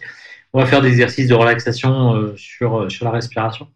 On 0.54 0.60
va 0.60 0.66
faire 0.66 0.82
des 0.82 0.90
exercices 0.90 1.28
de 1.28 1.34
relaxation 1.34 2.16
euh, 2.16 2.34
sur, 2.36 2.82
euh, 2.82 2.90
sur 2.90 3.06
la 3.06 3.12
respiration. 3.12 3.68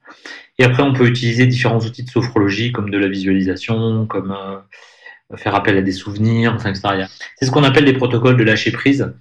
Et 0.60 0.64
après, 0.64 0.84
on 0.84 0.94
peut 0.94 1.08
utiliser 1.08 1.48
différents 1.48 1.80
outils 1.80 2.04
de 2.04 2.10
sophrologie, 2.10 2.72
comme 2.72 2.90
de 2.90 2.98
la 2.98 3.08
visualisation, 3.08 4.06
comme 4.08 4.32
euh, 4.32 5.38
faire 5.38 5.56
appel 5.56 5.78
à 5.78 5.82
des 5.82 5.94
souvenirs, 5.94 6.54
enfin, 6.56 6.70
etc. 6.70 7.06
C'est 7.38 7.46
ce 7.46 7.52
qu'on 7.52 7.64
appelle 7.64 7.86
des 7.86 7.94
protocoles 7.94 8.38
de 8.38 8.44
lâcher 8.44 8.72
prise. 8.72 9.14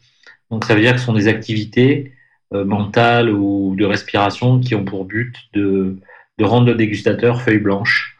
Donc, 0.50 0.64
ça 0.64 0.74
veut 0.74 0.80
dire 0.80 0.94
que 0.94 0.98
ce 0.98 1.06
sont 1.06 1.14
des 1.14 1.28
activités 1.28 2.12
mentales 2.52 3.30
ou 3.30 3.74
de 3.76 3.84
respiration 3.84 4.60
qui 4.60 4.76
ont 4.76 4.84
pour 4.84 5.06
but 5.06 5.34
de, 5.54 5.96
de 6.38 6.44
rendre 6.44 6.68
le 6.68 6.76
dégustateur 6.76 7.42
feuille 7.42 7.58
blanche 7.58 8.14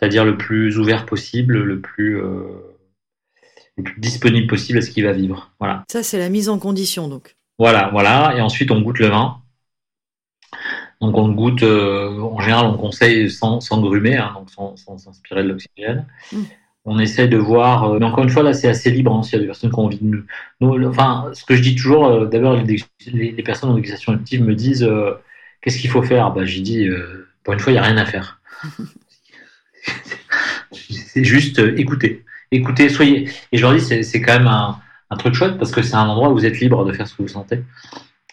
c'est-à-dire 0.00 0.24
le 0.24 0.38
plus 0.38 0.78
ouvert 0.78 1.04
possible, 1.04 1.58
le 1.58 1.78
plus, 1.78 2.22
le 3.80 3.92
plus 3.92 4.00
disponible 4.00 4.46
possible 4.46 4.78
à 4.78 4.82
ce 4.82 4.90
qu'il 4.90 5.04
va 5.04 5.12
vivre. 5.12 5.50
Voilà. 5.58 5.84
Ça, 5.90 6.02
c'est 6.02 6.18
la 6.18 6.28
mise 6.28 6.48
en 6.48 6.58
condition, 6.58 7.08
donc. 7.08 7.36
Voilà, 7.58 7.90
voilà. 7.92 8.34
Et 8.36 8.40
ensuite, 8.40 8.70
on 8.70 8.80
goûte 8.80 8.98
le 8.98 9.08
vin. 9.08 9.38
Donc, 11.00 11.16
on 11.16 11.28
goûte, 11.30 11.62
euh, 11.62 12.18
en 12.20 12.40
général, 12.40 12.66
on 12.66 12.76
conseille 12.76 13.30
sans, 13.30 13.60
sans 13.60 13.80
grumer, 13.80 14.16
hein, 14.16 14.32
donc 14.34 14.50
sans, 14.50 14.76
s'inspirer 14.98 15.42
de 15.42 15.48
l'oxygène. 15.48 16.06
Mm. 16.32 16.42
On 16.86 16.98
essaie 16.98 17.28
de 17.28 17.36
voir, 17.36 17.84
euh, 17.84 17.98
mais 17.98 18.06
encore 18.06 18.24
une 18.24 18.30
fois, 18.30 18.42
là, 18.42 18.52
c'est 18.52 18.68
assez 18.68 18.90
libre. 18.90 19.14
Hein, 19.14 19.22
s'il 19.22 19.34
y 19.34 19.36
a 19.36 19.40
des 19.40 19.46
personnes 19.46 19.70
qui 19.70 19.78
ont 19.78 19.84
envie 19.84 19.98
de 20.00 20.24
nous. 20.60 20.88
enfin, 20.88 21.30
ce 21.34 21.44
que 21.44 21.54
je 21.54 21.62
dis 21.62 21.74
toujours, 21.74 22.26
d'abord, 22.26 22.56
les, 22.56 23.42
personnes 23.42 23.70
en 23.70 23.74
négociation 23.74 24.12
active 24.12 24.42
me 24.42 24.54
disent 24.54 24.88
qu'est-ce 25.60 25.78
qu'il 25.78 25.90
faut 25.90 26.02
faire? 26.02 26.32
Bah, 26.32 26.44
J'ai 26.44 26.60
dit, 26.60 26.88
pour 27.44 27.54
une 27.54 27.60
fois, 27.60 27.72
il 27.72 27.74
n'y 27.74 27.80
a 27.80 27.84
rien 27.84 27.96
à 27.96 28.06
faire. 28.06 28.40
c'est 30.72 31.24
juste 31.24 31.58
euh, 31.58 31.76
écouter. 31.76 32.24
Écoutez, 32.50 32.88
soyez. 32.88 33.28
Et 33.52 33.58
je 33.58 33.62
leur 33.62 33.74
dis, 33.74 33.80
c'est 33.80 34.20
quand 34.20 34.38
même 34.38 34.46
un, 34.46 34.80
truc 35.18 35.34
chouette 35.34 35.58
parce 35.58 35.70
que 35.70 35.82
c'est 35.82 35.94
un 35.94 36.08
endroit 36.08 36.30
où 36.30 36.34
vous 36.34 36.46
êtes 36.46 36.60
libre 36.60 36.84
de 36.84 36.92
faire 36.92 37.06
ce 37.06 37.14
que 37.14 37.22
vous 37.22 37.28
sentez. 37.28 37.62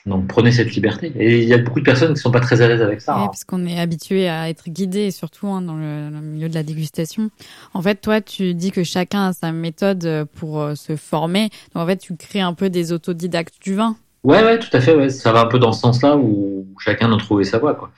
Donc 0.06 0.28
prenez 0.28 0.52
cette 0.52 0.74
liberté. 0.74 1.12
Et 1.20 1.42
il 1.42 1.50
y 1.50 1.54
a 1.54 1.58
beaucoup 1.58 1.80
de 1.80 1.86
personnes 1.86 2.10
qui 2.10 2.14
ne 2.14 2.20
sont 2.20 2.32
pas 2.32 2.40
très 2.40 2.62
à 2.62 2.68
l'aise 2.68 2.82
avec 2.82 3.02
ça. 3.02 3.16
Oui, 3.16 3.24
hein. 3.24 3.26
Parce 3.28 3.44
qu'on 3.44 3.66
est 3.66 3.80
habitué 3.80 4.30
à 4.30 4.50
être 4.50 4.70
guidé, 4.70 5.12
surtout 5.12 5.48
hein, 5.48 5.62
dans, 5.62 5.76
le, 5.76 6.10
milieu 6.22 6.48
de 6.48 6.54
la 6.54 6.64
dégustation. 6.64 7.30
En 7.74 7.82
fait, 7.82 7.96
toi, 7.96 8.22
tu 8.22 8.54
dis 8.54 8.72
que 8.72 8.84
chacun 8.84 9.28
a 9.28 9.34
sa 9.34 9.52
méthode 9.52 10.28
pour 10.36 10.62
euh, 10.62 10.76
se 10.76 10.96
former. 10.96 11.50
Donc 11.74 11.84
en 11.84 11.88
fait, 11.88 11.98
tu 11.98 12.16
crées 12.16 12.42
un 12.42 12.54
peu 12.54 12.70
des 12.70 12.94
autodidactes 12.94 13.56
du 13.62 13.76
vin. 13.76 13.98
Ouais, 14.24 14.44
ouais, 14.44 14.60
tout 14.60 14.70
à 14.72 14.80
fait. 14.80 14.96
Ouais. 14.96 15.10
Ça 15.10 15.32
va 15.32 15.42
un 15.42 15.46
peu 15.46 15.60
dans 15.60 15.74
ce 15.74 15.82
sens-là 15.82 16.16
où 16.18 16.68
chacun 16.80 17.12
a 17.12 17.18
trouvé 17.18 17.44
sa 17.44 17.60
voie. 17.60 17.76
Quoi. 17.76 17.92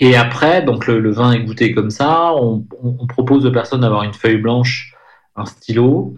Et 0.00 0.16
après, 0.16 0.62
donc 0.62 0.86
le, 0.86 1.10
vin 1.10 1.32
est 1.32 1.40
goûté 1.40 1.72
comme 1.72 1.90
ça. 1.90 2.32
On, 2.34 2.64
propose 3.06 3.44
aux 3.44 3.52
personnes 3.52 3.82
d'avoir 3.82 4.02
une 4.02 4.14
feuille 4.14 4.38
blanche, 4.38 4.94
un 5.40 5.46
stylo, 5.46 6.16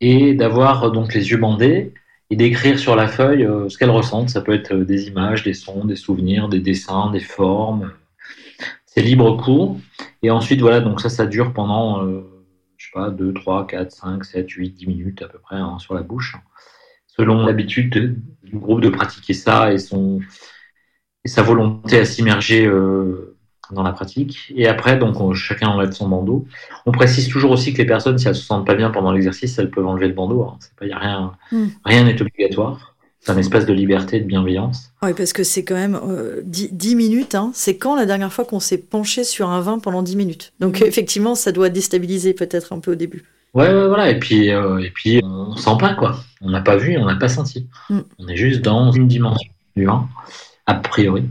et 0.00 0.34
d'avoir 0.34 0.92
donc 0.92 1.14
les 1.14 1.30
yeux 1.30 1.38
bandés 1.38 1.92
et 2.30 2.36
d'écrire 2.36 2.78
sur 2.78 2.94
la 2.94 3.08
feuille 3.08 3.44
euh, 3.44 3.68
ce 3.68 3.78
qu'elles 3.78 3.90
ressentent. 3.90 4.30
Ça 4.30 4.40
peut 4.40 4.52
être 4.52 4.74
euh, 4.74 4.84
des 4.84 5.08
images, 5.08 5.42
des 5.42 5.54
sons, 5.54 5.84
des 5.84 5.96
souvenirs, 5.96 6.48
des 6.48 6.60
dessins, 6.60 7.10
des 7.10 7.20
formes. 7.20 7.92
C'est 8.86 9.02
libre 9.02 9.36
cours. 9.42 9.78
Et 10.22 10.30
ensuite, 10.30 10.60
voilà, 10.60 10.80
donc 10.80 11.00
ça, 11.00 11.08
ça 11.08 11.26
dure 11.26 11.52
pendant, 11.52 12.04
euh, 12.04 12.22
je 12.76 12.86
sais 12.86 12.92
pas, 12.92 13.10
2, 13.10 13.32
3, 13.32 13.66
4, 13.66 13.90
5, 13.90 14.24
7, 14.24 14.50
8, 14.50 14.70
10 14.70 14.86
minutes 14.86 15.22
à 15.22 15.28
peu 15.28 15.38
près 15.38 15.56
hein, 15.56 15.78
sur 15.78 15.94
la 15.94 16.02
bouche. 16.02 16.36
Selon 17.06 17.44
l'habitude 17.44 18.20
du 18.44 18.58
groupe 18.58 18.80
de 18.80 18.90
pratiquer 18.90 19.34
ça 19.34 19.72
et 19.72 19.78
son, 19.78 20.20
et 21.24 21.28
sa 21.28 21.42
volonté 21.42 21.98
à 21.98 22.04
s'immerger 22.04 22.66
euh, 22.66 23.37
dans 23.72 23.82
la 23.82 23.92
pratique. 23.92 24.52
Et 24.54 24.66
après, 24.66 24.96
donc, 24.96 25.34
chacun 25.34 25.68
enlève 25.68 25.92
son 25.92 26.08
bandeau. 26.08 26.46
On 26.86 26.92
précise 26.92 27.28
toujours 27.28 27.50
aussi 27.50 27.72
que 27.72 27.78
les 27.78 27.86
personnes, 27.86 28.18
si 28.18 28.28
elles 28.28 28.34
se 28.34 28.44
sentent 28.44 28.66
pas 28.66 28.74
bien 28.74 28.90
pendant 28.90 29.12
l'exercice, 29.12 29.58
elles 29.58 29.70
peuvent 29.70 29.86
enlever 29.86 30.08
le 30.08 30.14
bandeau. 30.14 30.42
Hein. 30.42 30.58
Pas, 30.78 30.86
y 30.86 30.92
a 30.92 30.98
rien, 30.98 31.32
hmm. 31.52 31.66
rien 31.84 32.04
n'est 32.04 32.20
obligatoire. 32.20 32.94
C'est 33.20 33.32
un 33.32 33.36
espace 33.36 33.66
de 33.66 33.72
liberté, 33.72 34.20
de 34.20 34.24
bienveillance. 34.24 34.92
Oui, 35.02 35.12
parce 35.12 35.32
que 35.32 35.42
c'est 35.42 35.64
quand 35.64 35.74
même 35.74 36.00
10, 36.44 36.70
euh, 36.72 36.96
minutes. 36.96 37.34
Hein. 37.34 37.50
C'est 37.52 37.76
quand 37.76 37.96
la 37.96 38.06
dernière 38.06 38.32
fois 38.32 38.44
qu'on 38.44 38.60
s'est 38.60 38.78
penché 38.78 39.24
sur 39.24 39.50
un 39.50 39.60
vin 39.60 39.78
pendant 39.80 40.02
10 40.02 40.16
minutes? 40.16 40.52
Donc, 40.60 40.80
hmm. 40.80 40.84
effectivement, 40.84 41.34
ça 41.34 41.52
doit 41.52 41.68
déstabiliser 41.68 42.32
peut-être 42.32 42.72
un 42.72 42.80
peu 42.80 42.92
au 42.92 42.96
début. 42.96 43.24
Ouais, 43.54 43.68
ouais, 43.68 43.88
voilà. 43.88 44.10
Et 44.10 44.18
puis, 44.18 44.50
euh, 44.50 44.78
et 44.78 44.90
puis 44.90 45.20
on 45.24 45.56
sent 45.56 45.76
pas, 45.78 45.94
quoi. 45.94 46.16
On 46.40 46.50
n'a 46.50 46.60
pas 46.60 46.76
vu, 46.76 46.96
on 46.96 47.06
n'a 47.06 47.16
pas 47.16 47.28
senti. 47.28 47.66
Hmm. 47.90 48.00
On 48.18 48.28
est 48.28 48.36
juste 48.36 48.62
dans 48.62 48.92
une 48.92 49.08
dimension 49.08 49.50
du 49.76 49.84
vin 49.84 50.08
a 50.68 50.74
priori. 50.74 51.24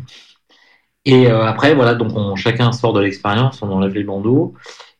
Et 1.08 1.32
euh, 1.32 1.46
après, 1.46 1.74
voilà, 1.74 1.96
donc 1.96 2.18
on, 2.18 2.36
chacun 2.36 2.74
sort 2.74 2.92
de 2.92 3.00
l'expérience, 3.00 3.62
on 3.62 3.72
enlève 3.72 3.94
les 3.94 4.04
bandeaux, 4.04 4.56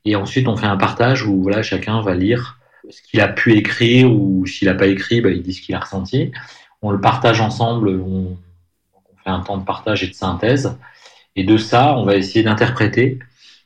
et 0.06 0.16
ensuite 0.16 0.48
on 0.48 0.56
fait 0.56 0.66
un 0.66 0.78
partage 0.78 1.24
où 1.26 1.44
voilà, 1.44 1.62
chacun 1.64 2.02
va 2.02 2.16
lire 2.16 2.60
ce 2.90 3.02
qu'il 3.02 3.20
a 3.20 3.28
pu 3.28 3.58
écrire, 3.58 4.10
ou 4.10 4.46
s'il 4.46 4.70
n'a 4.70 4.74
pas 4.74 4.88
écrit, 4.88 5.20
bah, 5.20 5.32
il 5.32 5.44
dit 5.44 5.54
ce 5.54 5.62
qu'il 5.62 5.76
a 5.76 5.80
ressenti. 5.80 6.32
On 6.82 6.92
le 6.92 7.02
partage 7.02 7.42
ensemble, 7.42 7.90
on, 7.90 8.38
fait 9.22 9.30
un 9.32 9.42
temps 9.42 9.58
de 9.58 9.66
partage 9.66 10.02
et 10.02 10.08
de 10.08 10.14
synthèse, 10.14 10.78
et 11.36 11.44
de 11.44 11.58
ça, 11.58 11.98
on 11.98 12.06
va 12.06 12.16
essayer 12.16 12.42
d'interpréter 12.42 13.20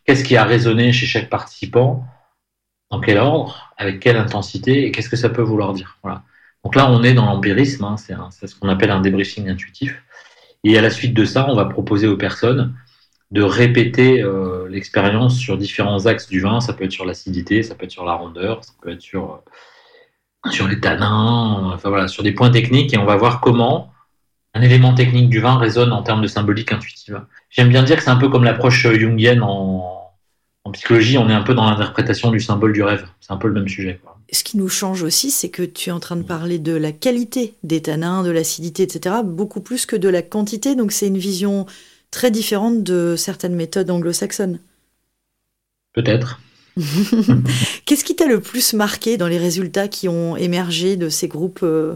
qu'est-ce 0.06 0.24
qui 0.24 0.36
a 0.36 0.44
résonné 0.44 0.92
chez 0.94 1.06
chaque 1.06 1.30
participant, 1.30 2.04
dans 2.90 3.02
quel 3.02 3.20
ordre, 3.20 3.72
avec 3.78 4.00
quelle 4.00 4.18
intensité, 4.18 4.88
et 4.88 4.92
qu'est-ce 4.92 5.10
que 5.10 5.16
ça 5.16 5.30
peut 5.30 5.44
vouloir 5.44 5.74
dire. 5.74 6.00
Donc 6.64 6.76
là, 6.76 6.90
on 6.90 7.04
est 7.04 7.14
dans 7.14 7.28
l'empirisme, 7.28 7.84
hein, 7.84 7.98
c'est 7.98 8.48
ce 8.48 8.56
qu'on 8.56 8.70
appelle 8.70 8.90
un 8.90 9.02
débriefing 9.02 9.48
intuitif. 9.48 10.02
Et 10.64 10.78
à 10.78 10.82
la 10.82 10.90
suite 10.90 11.14
de 11.14 11.26
ça, 11.26 11.48
on 11.50 11.56
va 11.56 11.66
proposer 11.66 12.08
aux 12.08 12.18
personnes 12.18 12.76
de 13.32 13.42
répéter 13.42 14.22
euh, 14.22 14.68
l'expérience 14.70 15.38
sur 15.38 15.58
différents 15.58 16.06
axes 16.06 16.28
du 16.28 16.42
vin. 16.42 16.60
Ça 16.60 16.74
peut 16.74 16.84
être 16.84 16.92
sur 16.92 17.06
l'acidité, 17.06 17.64
ça 17.64 17.76
peut 17.76 17.86
être 17.86 17.92
sur 17.92 18.06
la 18.06 18.14
rondeur, 18.14 18.64
ça 18.64 18.74
peut 18.82 18.92
être 18.92 19.02
sur, 19.02 19.42
euh, 20.46 20.50
sur 20.50 20.68
les 20.68 20.80
tanins, 20.80 21.72
enfin 21.74 21.90
voilà, 21.90 22.08
sur 22.08 22.24
des 22.24 22.34
points 22.34 22.52
techniques. 22.52 22.94
Et 22.94 22.98
on 22.98 23.06
va 23.06 23.16
voir 23.16 23.42
comment 23.42 23.92
un 24.54 24.62
élément 24.62 24.94
technique 24.94 25.30
du 25.30 25.40
vin 25.40 25.58
résonne 25.58 25.94
en 25.94 26.04
termes 26.04 26.22
de 26.22 26.28
symbolique 26.28 26.74
intuitive. 26.74 27.24
J'aime 27.50 27.70
bien 27.70 27.84
dire 27.84 27.96
que 27.96 28.04
c'est 28.04 28.10
un 28.10 28.18
peu 28.18 28.30
comme 28.30 28.44
l'approche 28.44 28.86
jungienne 28.94 29.42
en, 29.42 30.12
en, 30.66 30.72
psychologie. 30.72 31.18
On 31.18 31.30
est 31.30 31.34
un 31.34 31.44
peu 31.44 31.54
dans 31.54 31.70
l'interprétation 31.70 32.32
du 32.32 32.42
symbole 32.42 32.74
du 32.74 32.84
rêve. 32.84 33.08
C'est 33.22 33.32
un 33.32 33.38
peu 33.38 33.48
le 33.48 33.54
même 33.54 33.70
sujet. 33.70 34.02
Ce 34.32 34.44
qui 34.44 34.58
nous 34.58 34.70
change 34.70 35.04
aussi, 35.04 35.30
c'est 35.30 35.50
que 35.50 35.64
tu 35.64 35.90
es 35.90 35.92
en 35.92 36.00
train 36.00 36.16
de 36.16 36.24
parler 36.24 36.58
de 36.58 36.74
la 36.74 36.92
qualité 36.92 37.56
des 37.64 37.82
tanins, 37.82 38.24
de 38.24 38.32
l'acidité, 38.32 38.84
etc., 38.84 39.16
beaucoup 39.24 39.60
plus 39.60 39.86
que 39.86 39.96
de 39.96 40.08
la 40.08 40.22
quantité. 40.22 40.76
Donc 40.76 40.92
c'est 40.92 41.08
une 41.08 41.18
vision 41.18 41.66
très 42.12 42.32
différente 42.32 42.84
de 42.84 43.16
certaines 43.18 43.56
méthodes 43.56 43.90
anglo-saxonnes. 43.90 44.60
Peut-être. 45.94 46.40
Qu'est-ce 47.86 48.06
qui 48.06 48.16
t'a 48.16 48.28
le 48.28 48.40
plus 48.40 48.74
marqué 48.74 49.18
dans 49.18 49.28
les 49.28 49.38
résultats 49.38 49.90
qui 49.90 50.08
ont 50.08 50.38
émergé 50.38 50.96
de 50.96 51.10
ces 51.10 51.28
groupes 51.28 51.64
euh, 51.64 51.96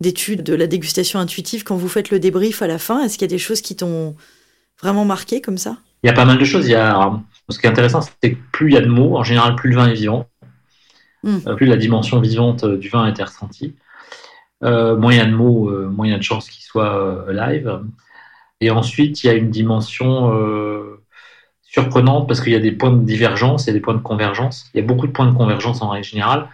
d'études 0.00 0.42
de 0.42 0.54
la 0.54 0.66
dégustation 0.66 1.18
intuitive? 1.18 1.64
Quand 1.64 1.76
vous 1.76 1.88
faites 1.88 2.10
le 2.10 2.18
débrief 2.18 2.60
à 2.60 2.66
la 2.66 2.78
fin 2.78 3.02
Est-ce 3.02 3.14
qu'il 3.14 3.22
y 3.22 3.32
a 3.32 3.34
des 3.34 3.38
choses 3.38 3.62
qui 3.62 3.76
t'ont 3.76 4.14
vraiment 4.82 5.06
marqué 5.06 5.40
comme 5.40 5.56
ça? 5.56 5.78
Il 6.02 6.08
y 6.08 6.10
a 6.10 6.12
pas 6.12 6.26
mal 6.26 6.36
de 6.36 6.44
choses. 6.44 6.66
Il 6.66 6.72
y 6.72 6.74
a, 6.74 7.18
ce 7.48 7.58
qui 7.58 7.66
est 7.66 7.70
intéressant, 7.70 8.00
c'est 8.02 8.32
que 8.32 8.38
plus 8.52 8.70
il 8.70 8.74
y 8.74 8.76
a 8.76 8.82
de 8.82 8.88
mots, 8.88 9.16
en 9.16 9.24
général, 9.24 9.56
plus 9.56 9.70
le 9.70 9.76
vin 9.76 9.88
est 9.88 9.94
vivant, 9.94 10.28
Mm. 11.24 11.38
Euh, 11.46 11.54
plus 11.54 11.66
la 11.66 11.76
dimension 11.76 12.20
vivante 12.20 12.64
euh, 12.64 12.76
du 12.76 12.88
vin 12.88 13.04
a 13.04 13.10
été 13.10 13.22
ressentie. 13.22 13.74
Euh, 14.62 15.00
a 15.00 15.24
de 15.24 15.34
mots, 15.34 15.68
euh, 15.68 15.90
a 16.02 16.18
de 16.18 16.22
chances 16.22 16.48
qu'il 16.48 16.62
soit 16.62 16.96
euh, 16.96 17.32
live. 17.32 17.80
Et 18.60 18.70
ensuite, 18.70 19.24
il 19.24 19.26
y 19.26 19.30
a 19.30 19.34
une 19.34 19.50
dimension 19.50 20.32
euh, 20.32 21.02
surprenante 21.62 22.28
parce 22.28 22.40
qu'il 22.40 22.52
y 22.52 22.56
a 22.56 22.60
des 22.60 22.72
points 22.72 22.92
de 22.92 23.04
divergence 23.04 23.66
et 23.68 23.72
des 23.72 23.80
points 23.80 23.94
de 23.94 24.02
convergence. 24.02 24.70
Il 24.74 24.80
y 24.80 24.84
a 24.84 24.86
beaucoup 24.86 25.06
de 25.06 25.12
points 25.12 25.26
de 25.26 25.36
convergence 25.36 25.82
en 25.82 25.88
règle 25.88 26.06
générale, 26.06 26.48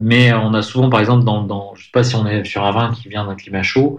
mais 0.00 0.32
on 0.32 0.54
a 0.54 0.62
souvent, 0.62 0.88
par 0.88 1.00
exemple, 1.00 1.24
dans, 1.24 1.74
je 1.74 1.84
sais 1.84 1.90
pas 1.92 2.04
si 2.04 2.16
on 2.16 2.26
est 2.26 2.44
sur 2.44 2.64
un 2.64 2.72
vin 2.72 2.92
qui 2.92 3.08
vient 3.08 3.26
d'un 3.26 3.34
climat 3.36 3.62
chaud, 3.62 3.98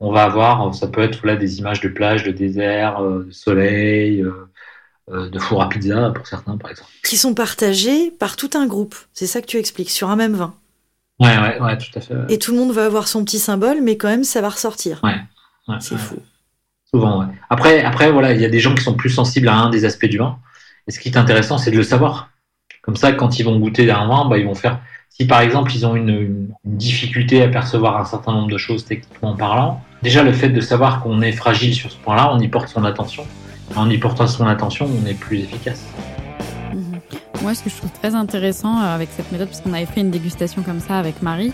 on 0.00 0.12
va 0.12 0.24
avoir, 0.24 0.74
ça 0.74 0.88
peut 0.88 1.02
être 1.02 1.26
là 1.26 1.36
des 1.36 1.58
images 1.58 1.80
de 1.80 1.88
plage, 1.88 2.24
de 2.24 2.32
désert, 2.32 3.00
euh, 3.00 3.24
de 3.24 3.30
soleil, 3.30 4.20
euh, 4.20 4.28
euh, 4.28 4.50
de 5.10 5.38
four 5.38 5.62
à 5.62 5.68
pizza 5.68 6.10
pour 6.14 6.26
certains, 6.26 6.56
par 6.56 6.70
exemple. 6.70 6.90
Qui 7.04 7.16
sont 7.16 7.34
partagés 7.34 8.10
par 8.10 8.36
tout 8.36 8.50
un 8.54 8.66
groupe. 8.66 8.94
C'est 9.12 9.26
ça 9.26 9.40
que 9.40 9.46
tu 9.46 9.58
expliques, 9.58 9.90
sur 9.90 10.10
un 10.10 10.16
même 10.16 10.34
vin. 10.34 10.54
Ouais, 11.20 11.36
ouais, 11.38 11.60
ouais, 11.60 11.78
tout 11.78 11.90
à 11.96 12.00
fait. 12.00 12.14
Et 12.28 12.38
tout 12.38 12.52
le 12.52 12.58
monde 12.58 12.72
va 12.72 12.86
avoir 12.86 13.06
son 13.06 13.24
petit 13.24 13.38
symbole, 13.38 13.78
mais 13.82 13.96
quand 13.96 14.08
même, 14.08 14.24
ça 14.24 14.40
va 14.40 14.48
ressortir. 14.48 15.00
Ouais, 15.04 15.16
ouais, 15.68 15.76
C'est 15.80 15.96
fou. 15.98 16.16
Souvent, 16.92 17.20
ouais. 17.20 17.26
Après, 17.50 17.82
après, 17.84 18.10
voilà, 18.10 18.32
il 18.32 18.40
y 18.40 18.44
a 18.44 18.48
des 18.48 18.60
gens 18.60 18.74
qui 18.74 18.82
sont 18.82 18.94
plus 18.94 19.10
sensibles 19.10 19.48
à 19.48 19.54
un 19.56 19.70
des 19.70 19.84
aspects 19.84 20.06
du 20.06 20.18
vin. 20.18 20.38
Et 20.86 20.90
ce 20.90 20.98
qui 21.00 21.08
est 21.08 21.16
intéressant, 21.16 21.58
c'est 21.58 21.70
de 21.70 21.76
le 21.76 21.82
savoir. 21.82 22.30
Comme 22.82 22.96
ça, 22.96 23.12
quand 23.12 23.38
ils 23.38 23.42
vont 23.44 23.58
goûter 23.58 23.90
un 23.90 24.06
vin, 24.06 24.26
bah, 24.28 24.38
ils 24.38 24.44
vont 24.46 24.54
faire. 24.54 24.80
Si 25.08 25.26
par 25.26 25.40
exemple, 25.40 25.72
ils 25.74 25.86
ont 25.86 25.94
une, 25.94 26.08
une- 26.08 26.54
une 26.64 26.76
difficulté 26.76 27.42
à 27.42 27.48
percevoir 27.48 27.96
un 27.98 28.04
certain 28.04 28.32
nombre 28.32 28.50
de 28.50 28.58
choses 28.58 28.84
techniquement 28.84 29.36
parlant, 29.36 29.82
déjà 30.02 30.22
le 30.24 30.32
fait 30.32 30.48
de 30.48 30.60
savoir 30.60 31.00
qu'on 31.02 31.20
est 31.22 31.32
fragile 31.32 31.74
sur 31.74 31.90
ce 31.90 31.96
point-là, 31.98 32.32
on 32.34 32.40
y 32.40 32.48
porte 32.48 32.68
son 32.68 32.84
attention. 32.84 33.24
En 33.76 33.90
y 33.90 33.98
portant 33.98 34.26
son 34.26 34.46
attention, 34.46 34.88
on 35.02 35.06
est 35.06 35.14
plus 35.14 35.40
efficace. 35.40 35.82
Mhm. 36.72 37.00
Moi, 37.42 37.54
ce 37.54 37.62
que 37.62 37.70
je 37.70 37.76
trouve 37.76 37.90
très 37.92 38.14
intéressant 38.14 38.80
euh, 38.80 38.94
avec 38.94 39.08
cette 39.16 39.30
méthode, 39.32 39.48
parce 39.48 39.60
qu'on 39.60 39.72
avait 39.72 39.86
fait 39.86 40.00
une 40.00 40.10
dégustation 40.10 40.62
comme 40.62 40.80
ça 40.80 40.98
avec 40.98 41.22
Marie, 41.22 41.52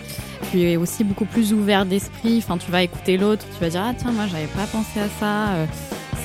tu 0.51 0.61
es 0.61 0.77
aussi 0.77 1.03
beaucoup 1.03 1.25
plus 1.25 1.53
ouvert 1.53 1.85
d'esprit. 1.85 2.37
Enfin, 2.37 2.57
tu 2.57 2.71
vas 2.71 2.83
écouter 2.83 3.17
l'autre, 3.17 3.45
tu 3.53 3.59
vas 3.59 3.69
dire 3.69 3.83
ah 3.83 3.93
tiens 3.97 4.11
moi 4.11 4.25
j'avais 4.31 4.47
pas 4.47 4.65
pensé 4.71 4.99
à 4.99 5.07
ça, 5.19 5.49
euh, 5.53 5.65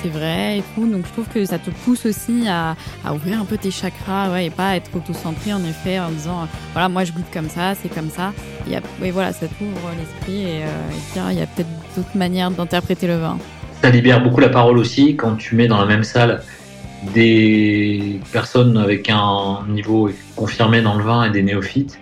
c'est 0.01 0.09
vrai 0.09 0.59
et 0.59 0.63
tout. 0.75 0.87
Donc 0.87 1.05
je 1.05 1.11
trouve 1.11 1.27
que 1.27 1.45
ça 1.45 1.57
te 1.57 1.69
pousse 1.69 2.05
aussi 2.05 2.47
à, 2.47 2.75
ouvrir 3.13 3.41
un 3.41 3.45
peu 3.45 3.57
tes 3.57 3.71
chakras, 3.71 4.31
ouais, 4.31 4.47
et 4.47 4.49
pas 4.49 4.75
être 4.75 4.93
autocentré 4.95 5.53
en 5.53 5.63
effet 5.63 5.99
en 5.99 6.11
disant 6.11 6.41
euh, 6.43 6.45
voilà 6.73 6.89
moi 6.89 7.03
je 7.03 7.11
goûte 7.11 7.31
comme 7.33 7.49
ça, 7.49 7.73
c'est 7.75 7.89
comme 7.89 8.09
ça. 8.09 8.33
A, 8.73 8.79
oui 9.01 9.11
voilà, 9.11 9.31
ça 9.31 9.47
t'ouvre 9.47 9.91
l'esprit 9.97 10.43
et, 10.43 10.63
euh, 10.63 11.29
et 11.29 11.31
il 11.31 11.39
y 11.39 11.41
a 11.41 11.47
peut-être 11.47 11.69
d'autres 11.95 12.17
manières 12.17 12.51
d'interpréter 12.51 13.07
le 13.07 13.17
vin. 13.17 13.37
Ça 13.81 13.89
libère 13.89 14.21
beaucoup 14.23 14.39
la 14.39 14.49
parole 14.49 14.77
aussi 14.77 15.15
quand 15.15 15.35
tu 15.35 15.55
mets 15.55 15.67
dans 15.67 15.77
la 15.77 15.85
même 15.85 16.03
salle 16.03 16.41
des 17.13 18.19
personnes 18.31 18.77
avec 18.77 19.09
un 19.09 19.63
niveau 19.69 20.09
confirmé 20.35 20.81
dans 20.81 20.95
le 20.95 21.03
vin 21.03 21.25
et 21.25 21.29
des 21.29 21.43
néophytes. 21.43 21.99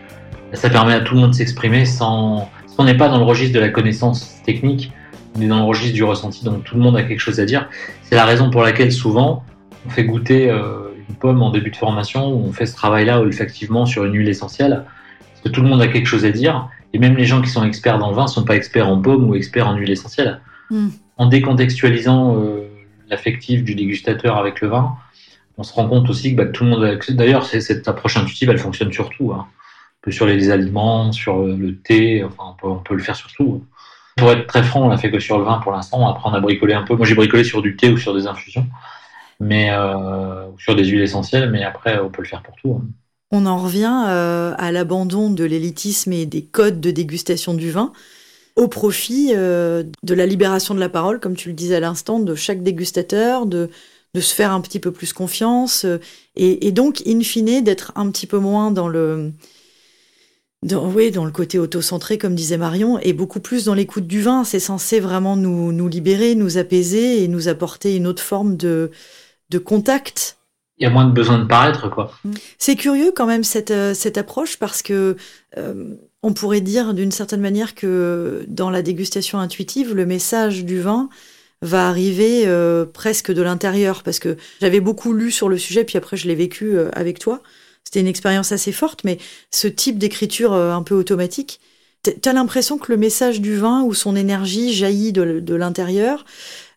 Ça 0.54 0.70
permet 0.70 0.94
à 0.94 1.02
tout 1.02 1.16
le 1.16 1.22
monde 1.22 1.32
de 1.32 1.36
s'exprimer 1.36 1.86
sans. 1.86 2.50
On 2.78 2.86
n'est 2.86 2.98
pas 2.98 3.10
dans 3.10 3.18
le 3.18 3.24
registre 3.24 3.56
de 3.56 3.60
la 3.60 3.70
connaissance 3.70 4.42
technique, 4.46 4.92
on 5.36 5.42
est 5.42 5.48
dans 5.48 5.60
le 5.60 5.66
registre 5.66 5.94
du 5.94 6.04
ressenti, 6.04 6.44
donc 6.44 6.64
tout 6.64 6.76
le 6.76 6.82
monde 6.82 6.98
a 6.98 7.04
quelque 7.04 7.20
chose 7.20 7.40
à 7.40 7.46
dire. 7.46 7.70
C'est 8.04 8.16
la 8.16 8.26
raison 8.26 8.50
pour 8.50 8.62
laquelle 8.64 8.92
souvent 8.92 9.44
on 9.86 9.90
fait 9.90 10.04
goûter 10.04 10.50
euh, 10.50 10.90
une 11.10 11.16
pomme 11.16 11.42
en 11.42 11.52
début 11.52 11.72
de 11.72 11.76
formation, 11.76 12.28
où 12.28 12.46
on 12.48 12.52
fait 12.52 12.66
ce 12.66 12.76
travail-là 12.76 13.22
olfactivement 13.22 13.86
sur 13.86 14.06
une 14.06 14.14
huile 14.14 14.30
essentielle, 14.30 14.84
parce 15.20 15.42
que 15.44 15.50
tout 15.50 15.62
le 15.62 15.70
monde 15.70 15.82
a 15.82 15.88
quelque 15.88 16.08
chose 16.08 16.26
à 16.26 16.32
dire, 16.32 16.70
et 16.94 17.00
même 17.00 17.16
les 17.16 17.26
gens 17.26 17.42
qui 17.42 17.50
sont 17.50 17.64
experts 17.64 18.00
dans 18.00 18.10
le 18.10 18.16
vin 18.16 18.24
ne 18.24 18.30
sont 18.30 18.44
pas 18.44 18.56
experts 18.56 18.88
en 18.88 19.02
pomme 19.02 19.30
ou 19.30 19.36
experts 19.36 19.68
en 19.68 19.76
huile 19.76 19.92
essentielle. 19.92 20.42
Mm. 20.70 20.88
En 21.18 21.28
décontextualisant 21.28 22.38
euh, 22.38 22.68
l'affectif 23.10 23.64
du 23.64 23.76
dégustateur 23.76 24.38
avec 24.38 24.62
le 24.62 24.68
vin, 24.68 24.96
on 25.58 25.64
se 25.64 25.74
rend 25.74 25.88
compte 25.88 26.10
aussi 26.10 26.32
que, 26.32 26.42
bah, 26.42 26.46
tout 26.46 26.66
le 26.66 26.72
monde 26.72 26.84
a. 26.84 26.96
D'ailleurs, 27.14 27.46
cette 27.46 27.88
approche 27.88 28.18
intuitive, 28.18 28.50
elle 28.50 28.58
fonctionne 28.58 28.92
sur 28.92 29.10
tout. 29.10 29.32
Hein. 29.32 29.48
Sur 30.10 30.28
les 30.28 30.52
aliments, 30.52 31.12
sur 31.12 31.40
euh, 31.40 31.56
le 31.58 31.78
thé, 31.78 32.24
enfin, 32.24 32.56
on 32.62 32.76
peut, 32.76 32.94
le 32.94 33.02
faire 33.02 33.16
sur 33.16 33.32
tout. 33.32 33.64
Pour 34.18 34.32
être 34.32 34.46
très 34.46 34.62
franc, 34.62 34.86
on 34.86 34.90
l'a 34.90 34.98
fait 34.98 35.10
que 35.10 35.20
sur 35.20 35.40
le 35.40 35.46
vin 35.46 35.58
pour 35.60 35.72
l'instant. 35.72 36.08
Après, 36.08 36.30
on 36.30 36.34
a 36.34 36.40
bricolé 36.40 36.74
un 36.74 36.84
peu. 36.84 36.96
Moi, 36.96 37.08
j'ai 37.08 37.16
bricolé 37.16 37.44
sur 37.44 37.62
du 37.62 37.76
thé 37.76 37.90
ou 37.90 37.98
sur 37.98 38.14
des 38.14 38.28
infusions, 38.28 38.68
mais 39.40 39.72
euh, 39.72 40.48
ou 40.54 40.60
sur 40.60 40.76
des 40.76 40.86
huiles 40.86 41.02
essentielles. 41.02 41.50
Mais 41.50 41.64
après, 41.64 42.00
on 42.00 42.10
peut 42.10 42.22
le 42.22 42.28
faire 42.28 42.44
pour 42.44 42.56
tout. 42.58 42.82
hein. 42.82 42.86
On 43.32 43.48
en 43.48 43.58
revient 43.58 44.04
à 44.06 44.72
l'abandon 44.72 45.32
de 45.32 45.44
l'élitisme 45.44 46.14
et 46.14 46.28
des 46.28 46.46
codes 46.46 46.80
de 46.80 46.92
dégustation 46.92 47.56
du 47.56 47.72
vin 47.72 47.92
au 48.56 48.68
profit 48.68 49.32
euh, 49.34 49.84
de 50.04 50.14
la 50.14 50.26
libération 50.26 50.74
de 50.74 50.80
la 50.80 50.90
parole, 50.90 51.20
comme 51.20 51.36
tu 51.36 51.50
le 51.50 51.56
disais 51.56 51.76
à 51.76 51.80
l'instant, 51.80 52.20
de 52.20 52.36
chaque 52.36 52.64
dégustateur, 52.64 53.46
de, 53.46 53.70
de 54.14 54.22
se 54.22 54.34
faire 54.34 54.52
un 54.52 54.62
petit 54.62 54.80
peu 54.80 54.92
plus 54.92 55.12
confiance 55.14 55.86
euh, 55.86 56.00
et, 56.36 56.68
et 56.68 56.72
donc, 56.72 57.04
in 57.06 57.20
fine, 57.22 57.62
d'être 57.64 57.92
un 57.96 58.10
petit 58.12 58.28
peu 58.28 58.38
moins 58.40 58.72
dans 58.72 58.88
le, 58.88 59.34
dans, 60.64 60.90
oui, 60.90 61.12
dans 61.12 61.26
le 61.26 61.32
côté 61.32 61.60
auto-centré, 61.60 62.18
comme 62.18 62.34
disait 62.36 62.58
Marion, 62.58 62.98
et 63.00 63.14
beaucoup 63.14 63.40
plus 63.40 63.66
dans 63.66 63.74
l'écoute 63.74 64.08
du 64.08 64.22
vin. 64.22 64.44
C'est 64.44 64.60
censé 64.60 65.00
vraiment 65.00 65.36
nous, 65.36 65.72
nous 65.72 65.88
libérer, 65.88 66.36
nous 66.36 66.58
apaiser 66.58 67.24
et 67.24 67.28
nous 67.28 67.48
apporter 67.48 67.96
une 67.96 68.08
autre 68.08 68.24
forme 68.24 68.58
de, 68.58 68.90
de 69.50 69.58
contact 69.60 70.38
Il 70.78 70.84
y 70.84 70.88
a 70.88 70.90
moins 70.90 71.06
de 71.06 71.12
besoin 71.14 71.40
de 71.40 71.46
paraître, 71.46 71.90
quoi. 71.90 72.12
c'est 72.58 72.76
curieux 72.76 73.12
quand 73.16 73.28
même 73.28 73.44
cette, 73.44 73.72
euh, 73.72 73.94
cette 73.94 74.18
approche 74.18 74.58
parce 74.58 74.82
que 74.82 75.18
euh, 75.58 75.96
on 76.26 76.34
pourrait 76.34 76.62
dire 76.62 76.96
d'une 76.96 77.12
certaine 77.12 77.40
manière 77.40 77.76
que 77.76 78.46
dans 78.48 78.72
la 78.72 78.82
dégustation 78.82 79.38
intuitive, 79.38 79.94
le 79.94 80.08
message 80.08 80.66
du 80.66 80.82
vin 80.82 81.08
va 81.62 81.88
arriver 81.88 82.48
euh, 82.48 82.84
presque 82.84 83.32
de 83.32 83.44
l'intérieur 83.44 84.02
parce 84.02 84.18
que 84.18 84.36
j'avais 84.60 84.80
beaucoup 84.80 85.14
lu 85.14 85.30
sur 85.30 85.50
le 85.50 85.60
sujet 85.60 85.84
puis 85.84 86.00
après 86.00 86.18
je 86.18 86.28
l'ai 86.28 86.34
vécu 86.34 86.76
euh, 86.76 86.90
avec 86.94 87.20
toi. 87.20 87.44
C'était 87.84 88.00
une 88.00 88.08
expérience 88.08 88.52
assez 88.52 88.72
forte 88.72 89.04
mais 89.04 89.20
ce 89.52 89.68
type 89.68 90.00
d'écriture 90.00 90.54
euh, 90.54 90.74
un 90.74 90.82
peu 90.82 90.96
automatique, 90.96 91.60
t'as 92.02 92.34
l'impression 92.34 92.80
que 92.80 92.92
le 92.92 92.98
message 92.98 93.40
du 93.40 93.56
vin 93.56 93.84
ou 93.84 93.94
son 93.94 94.16
énergie 94.16 94.74
jaillit 94.74 95.14
de 95.14 95.56
l'intérieur 95.56 96.26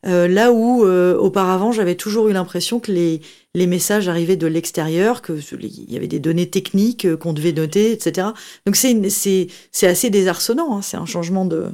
euh, 0.07 0.29
là 0.29 0.53
où 0.53 0.85
euh, 0.85 1.17
auparavant 1.17 1.73
j'avais 1.73 1.97
toujours 1.97 2.29
eu 2.29 2.33
l'impression 2.33 2.79
que 2.79 2.93
les 2.93 3.67
messages 3.67 4.09
arrivaient 4.09 4.37
de 4.37 4.47
l'extérieur, 4.47 5.23
que 5.23 5.33
il 5.61 5.93
y 5.93 5.97
avait 5.97 6.07
des 6.07 6.21
données 6.21 6.49
techniques 6.49 7.05
euh, 7.05 7.17
qu'on 7.17 7.33
devait 7.33 7.53
noter, 7.53 7.93
etc. 7.93 8.29
Donc 8.67 8.77
c'est 8.77 9.49
assez 9.83 10.11
désarçonnant. 10.11 10.77
hein, 10.77 10.83
C'est 10.83 10.97
un 10.97 11.07
changement 11.07 11.45
de, 11.45 11.67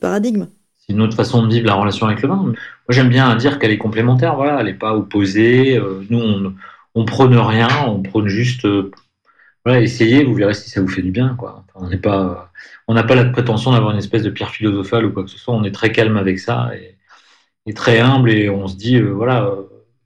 paradigme. 0.00 0.46
c'est 0.76 0.92
une 0.92 1.00
autre 1.00 1.16
façon 1.16 1.44
de 1.44 1.52
vivre 1.52 1.66
la 1.66 1.74
relation 1.74 2.06
avec 2.06 2.22
le 2.22 2.28
vin. 2.28 2.36
Moi, 2.36 2.54
j'aime 2.90 3.08
bien 3.08 3.34
dire 3.34 3.58
qu'elle 3.58 3.72
est 3.72 3.78
complémentaire. 3.78 4.36
Voilà, 4.36 4.60
elle 4.60 4.66
n'est 4.66 4.74
pas 4.74 4.94
opposée. 4.94 5.80
Nous, 6.10 6.52
on, 6.94 7.04
prône 7.04 7.36
rien. 7.36 7.68
On 7.86 8.02
prône 8.02 8.28
juste, 8.28 8.66
voilà. 9.64 9.80
Vous 10.24 10.34
verrez 10.34 10.54
si 10.54 10.70
ça 10.70 10.80
vous 10.80 10.88
fait 10.88 11.02
du 11.02 11.10
bien, 11.10 11.36
on 11.74 11.96
pas, 11.98 12.52
n'a 12.88 13.02
pas 13.02 13.14
la 13.14 13.24
prétention 13.24 13.72
d'avoir 13.72 13.92
une 13.92 13.98
espèce 13.98 14.22
de 14.22 14.30
pierre 14.30 14.50
philosophale 14.50 15.06
ou 15.06 15.12
quoi 15.12 15.24
que 15.24 15.30
ce 15.30 15.38
soit. 15.38 15.54
On 15.54 15.64
est 15.64 15.72
très 15.74 15.92
calme 15.92 16.16
avec 16.16 16.38
ça 16.38 16.70
et 17.66 17.74
très 17.74 17.98
humble 18.00 18.30
et 18.30 18.48
on 18.48 18.66
se 18.68 18.76
dit, 18.76 18.96
euh, 18.96 19.10
voilà, 19.12 19.44
euh, 19.46 19.62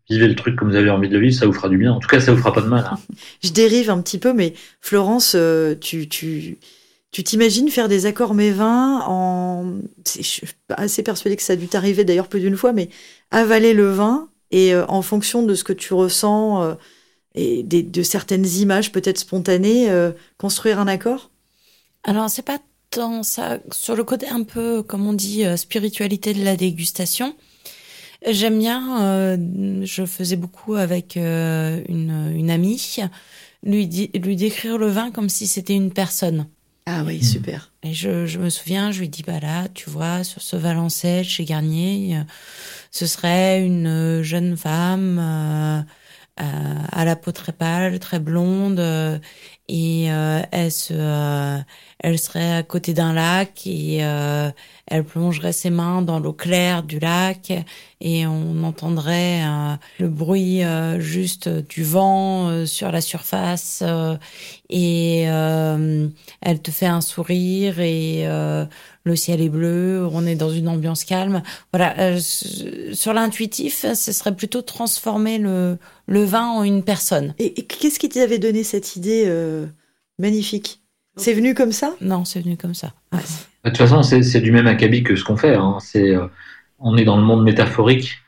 vivez 0.08 0.28
le 0.28 0.34
truc 0.34 0.56
comme 0.56 0.70
vous 0.70 0.76
avez 0.76 0.90
envie 0.90 1.08
de 1.08 1.14
le 1.14 1.20
vivre, 1.20 1.34
ça 1.38 1.46
vous 1.46 1.52
fera 1.52 1.68
du 1.68 1.78
bien. 1.78 1.92
En 1.92 2.00
tout 2.00 2.08
cas, 2.08 2.20
ça 2.20 2.32
vous 2.32 2.38
fera 2.38 2.52
pas 2.52 2.62
de 2.62 2.68
mal. 2.68 2.84
hein. 2.90 2.98
Je 3.42 3.50
dérive 3.50 3.90
un 3.90 4.00
petit 4.00 4.18
peu, 4.18 4.32
mais 4.32 4.54
Florence, 4.80 5.34
euh, 5.36 5.74
tu 5.80 6.08
tu 6.08 6.58
tu 7.12 7.24
t'imagines 7.24 7.68
faire 7.70 7.88
des 7.88 8.06
accords 8.06 8.34
mévins 8.34 9.00
en 9.06 9.74
je 10.16 10.22
suis 10.22 10.42
assez 10.70 11.02
persuadée 11.02 11.36
que 11.36 11.42
ça 11.42 11.54
a 11.54 11.56
dû 11.56 11.66
t'arriver 11.68 12.04
d'ailleurs 12.04 12.28
plus 12.28 12.40
d'une 12.40 12.56
fois, 12.56 12.72
mais 12.72 12.88
avaler 13.30 13.72
le 13.74 13.90
vin 13.90 14.28
et 14.52 14.74
euh, 14.74 14.84
en 14.88 15.02
fonction 15.02 15.42
de 15.42 15.54
ce 15.54 15.64
que 15.64 15.72
tu 15.72 15.92
ressens 15.94 16.62
euh, 16.62 16.74
et 17.34 17.62
des- 17.64 17.82
de 17.82 18.02
certaines 18.02 18.46
images 18.46 18.92
peut-être 18.92 19.18
spontanées, 19.18 19.90
euh, 19.90 20.12
construire 20.38 20.78
un 20.80 20.86
accord? 20.88 21.30
Alors, 22.04 22.30
c'est 22.30 22.42
pas 22.44 22.58
tant 22.90 23.22
ça. 23.22 23.58
Sur 23.72 23.94
le 23.96 24.04
côté 24.04 24.28
un 24.28 24.42
peu, 24.42 24.82
comme 24.82 25.06
on 25.06 25.12
dit, 25.12 25.44
euh, 25.44 25.56
spiritualité 25.56 26.32
de 26.34 26.44
la 26.44 26.56
dégustation, 26.56 27.36
j'aime 28.28 28.58
bien, 28.58 29.02
euh, 29.02 29.80
je 29.84 30.04
faisais 30.06 30.36
beaucoup 30.36 30.74
avec 30.74 31.16
euh, 31.16 31.82
une, 31.88 32.32
une 32.34 32.50
amie, 32.50 32.96
lui, 33.64 33.86
di- 33.86 34.10
lui 34.14 34.36
décrire 34.36 34.78
le 34.78 34.88
vin 34.88 35.10
comme 35.10 35.28
si 35.28 35.46
c'était 35.46 35.74
une 35.74 35.92
personne. 35.92 36.46
Ah 36.86 37.04
oui, 37.06 37.22
super. 37.22 37.72
Et 37.82 37.92
je, 37.92 38.26
je 38.26 38.38
me 38.38 38.50
souviens, 38.50 38.90
je 38.90 39.00
lui 39.00 39.08
dis, 39.08 39.22
bah 39.22 39.38
là, 39.40 39.68
tu 39.74 39.88
vois, 39.88 40.24
sur 40.24 40.42
ce 40.42 40.56
Valençay 40.56 41.24
chez 41.24 41.44
Garnier, 41.44 42.16
euh, 42.16 42.22
ce 42.90 43.06
serait 43.06 43.64
une 43.64 43.86
euh, 43.86 44.22
jeune 44.22 44.56
femme 44.56 45.18
euh, 45.18 45.80
à 46.40 47.04
la 47.04 47.16
peau 47.16 47.32
très 47.32 47.52
pâle, 47.52 47.98
très 47.98 48.18
blonde, 48.18 48.80
euh, 48.80 49.18
et 49.68 50.10
euh, 50.10 50.42
elle 50.50 50.72
se, 50.72 50.92
euh, 50.96 51.58
elle 52.00 52.18
serait 52.18 52.54
à 52.56 52.62
côté 52.64 52.92
d'un 52.92 53.12
lac 53.12 53.66
et 53.66 54.04
euh, 54.04 54.50
elle 54.88 55.04
plongerait 55.04 55.52
ses 55.52 55.70
mains 55.70 56.02
dans 56.02 56.18
l'eau 56.18 56.32
claire 56.32 56.82
du 56.82 56.98
lac 56.98 57.52
et 58.00 58.26
on 58.26 58.64
entendrait 58.64 59.44
euh, 59.44 59.76
le 60.00 60.08
bruit 60.08 60.64
euh, 60.64 60.98
juste 60.98 61.48
du 61.48 61.84
vent 61.84 62.48
euh, 62.48 62.66
sur 62.66 62.90
la 62.90 63.00
surface 63.00 63.84
et 64.68 65.20
elle 65.22 66.62
te 66.62 66.70
fait 66.72 66.86
un 66.86 67.00
sourire 67.00 67.78
et 67.80 68.26
le 69.04 69.16
ciel 69.16 69.40
est 69.40 69.48
bleu, 69.48 70.06
on 70.12 70.26
est 70.26 70.34
dans 70.34 70.50
une 70.50 70.68
ambiance 70.68 71.04
calme. 71.04 71.42
Voilà, 71.72 72.18
sur 72.20 73.12
l'intuitif, 73.12 73.86
ce 73.94 74.12
serait 74.12 74.34
plutôt 74.34 74.62
transformer 74.62 75.38
le, 75.38 75.78
le 76.06 76.24
vin 76.24 76.48
en 76.48 76.62
une 76.62 76.82
personne. 76.82 77.34
Et, 77.38 77.52
qu'est-ce 77.54 77.98
qui 77.98 78.08
t'avait 78.08 78.38
donné 78.38 78.62
cette 78.62 78.96
idée 78.96 79.30
magnifique? 80.18 80.80
C'est 81.16 81.32
venu 81.32 81.54
comme 81.54 81.72
ça? 81.72 81.94
Non, 82.00 82.24
c'est 82.24 82.40
venu 82.40 82.56
comme 82.56 82.74
ça. 82.74 82.92
De 83.12 83.70
toute 83.70 83.78
façon, 83.78 84.02
c'est 84.02 84.40
du 84.40 84.52
même 84.52 84.66
acabit 84.66 85.02
que 85.02 85.16
ce 85.16 85.24
qu'on 85.24 85.36
fait. 85.36 85.54
Hein. 85.54 85.78
C'est 85.80 86.14
on 86.80 86.96
est 86.96 87.04
dans 87.04 87.16
le 87.16 87.22
monde 87.22 87.44
métaphorique 87.44 88.18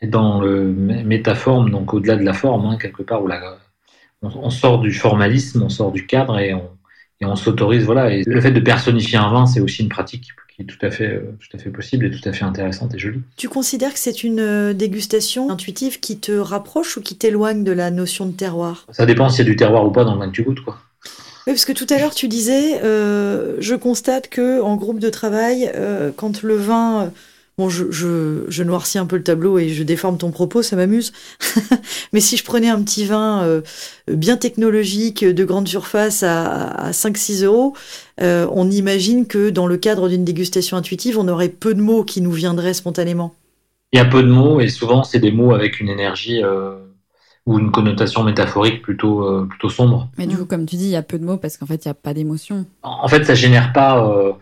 et 0.00 0.06
dans 0.06 0.40
le 0.40 0.72
métaforme, 0.72 1.70
donc 1.70 1.92
au-delà 1.92 2.16
de 2.16 2.22
la 2.22 2.32
forme, 2.32 2.66
hein, 2.66 2.78
quelque 2.80 3.02
part, 3.02 3.22
où 3.24 3.28
on, 4.22 4.50
sort 4.50 4.78
du 4.78 4.92
formalisme, 4.92 5.62
on 5.62 5.68
sort 5.68 5.90
du 5.90 6.06
cadre 6.06 6.38
et 6.38 6.54
on, 6.54 6.70
on 7.26 7.36
s'autorise. 7.36 7.84
Voilà. 7.84 8.12
Et 8.12 8.22
le 8.24 8.40
fait 8.40 8.50
de 8.50 8.60
personnifier 8.60 9.18
un 9.18 9.30
vin, 9.30 9.46
c'est 9.46 9.60
aussi 9.60 9.82
une 9.82 9.88
pratique 9.88 10.28
qui 10.54 10.62
est 10.62 10.64
tout 10.64 10.78
à, 10.84 10.90
fait, 10.90 11.08
euh, 11.08 11.36
tout 11.40 11.56
à 11.56 11.60
fait 11.60 11.70
possible 11.70 12.06
et 12.06 12.10
tout 12.10 12.26
à 12.28 12.32
fait 12.32 12.44
intéressante 12.44 12.94
et 12.94 12.98
jolie. 12.98 13.20
Tu 13.36 13.48
considères 13.48 13.92
que 13.92 13.98
c'est 13.98 14.24
une 14.24 14.40
euh, 14.40 14.72
dégustation 14.72 15.50
intuitive 15.50 16.00
qui 16.00 16.18
te 16.18 16.32
rapproche 16.32 16.96
ou 16.96 17.00
qui 17.00 17.16
t'éloigne 17.16 17.64
de 17.64 17.72
la 17.72 17.90
notion 17.90 18.26
de 18.26 18.32
terroir? 18.32 18.86
Ça 18.90 19.06
dépend 19.06 19.28
s'il 19.28 19.44
y 19.44 19.48
a 19.48 19.50
du 19.50 19.56
terroir 19.56 19.84
ou 19.86 19.90
pas 19.90 20.04
dans 20.04 20.14
le 20.14 20.20
vin 20.20 20.28
que 20.28 20.32
tu 20.34 20.42
goûtes. 20.42 20.60
Quoi. 20.60 20.78
Oui, 21.46 21.54
parce 21.54 21.64
que 21.64 21.72
tout 21.72 21.86
à 21.90 21.98
l'heure 21.98 22.14
tu 22.14 22.28
disais, 22.28 22.80
euh, 22.82 23.56
je 23.60 23.74
constate 23.74 24.28
que 24.28 24.60
en 24.60 24.76
groupe 24.76 24.98
de 24.98 25.10
travail, 25.10 25.72
quand 26.16 26.42
le 26.42 26.56
vin 26.56 27.10
Bon, 27.58 27.68
je, 27.68 27.86
je, 27.90 28.62
noircis 28.62 28.98
un 28.98 29.06
peu 29.06 29.16
le 29.16 29.24
tableau 29.24 29.58
et 29.58 29.70
je 29.70 29.82
déforme 29.82 30.16
ton 30.16 30.30
propos, 30.30 30.62
ça 30.62 30.76
m'amuse. 30.76 31.12
Mais 32.12 32.20
si 32.20 32.36
je 32.36 32.44
prenais 32.44 32.68
un 32.68 32.80
petit 32.80 33.04
vin 33.04 33.42
euh, 33.42 33.62
bien 34.06 34.36
technologique, 34.36 35.24
de 35.24 35.44
grande 35.44 35.66
surface 35.66 36.22
à, 36.22 36.92
5-6 36.92 37.44
euros, 37.44 37.74
euh, 38.20 38.46
on 38.52 38.70
imagine 38.70 39.26
que 39.26 39.50
dans 39.50 39.66
le 39.66 39.76
cadre 39.76 40.08
d'une 40.08 40.24
dégustation 40.24 40.76
intuitive, 40.76 41.18
on 41.18 41.26
aurait 41.26 41.48
peu 41.48 41.74
de 41.74 41.82
mots 41.82 42.04
qui 42.04 42.20
nous 42.20 42.30
viendraient 42.30 42.74
spontanément. 42.74 43.34
Il 43.92 43.98
y 43.98 44.00
a 44.00 44.04
peu 44.04 44.22
de 44.22 44.28
mots 44.28 44.60
et 44.60 44.68
souvent 44.68 45.02
c'est 45.02 45.18
des 45.18 45.32
mots 45.32 45.52
avec 45.52 45.80
une 45.80 45.88
énergie 45.88 46.40
euh, 46.44 46.76
ou 47.44 47.58
une 47.58 47.72
connotation 47.72 48.22
métaphorique 48.22 48.82
plutôt, 48.82 49.46
plutôt 49.48 49.68
sombre. 49.68 50.08
Mais 50.16 50.28
du 50.28 50.36
coup, 50.36 50.44
comme 50.44 50.64
tu 50.64 50.76
dis, 50.76 50.84
il 50.84 50.90
y 50.90 50.96
a 50.96 51.02
peu 51.02 51.18
de 51.18 51.24
mots 51.24 51.38
parce 51.38 51.56
qu'en 51.56 51.66
fait, 51.66 51.84
il 51.84 51.88
n'y 51.88 51.92
a 51.92 51.94
pas 51.94 52.14
d'émotion. 52.14 52.66
En 52.84 53.08
fait, 53.08 53.24
ça 53.24 53.34
génère 53.34 53.72
pas 53.72 54.36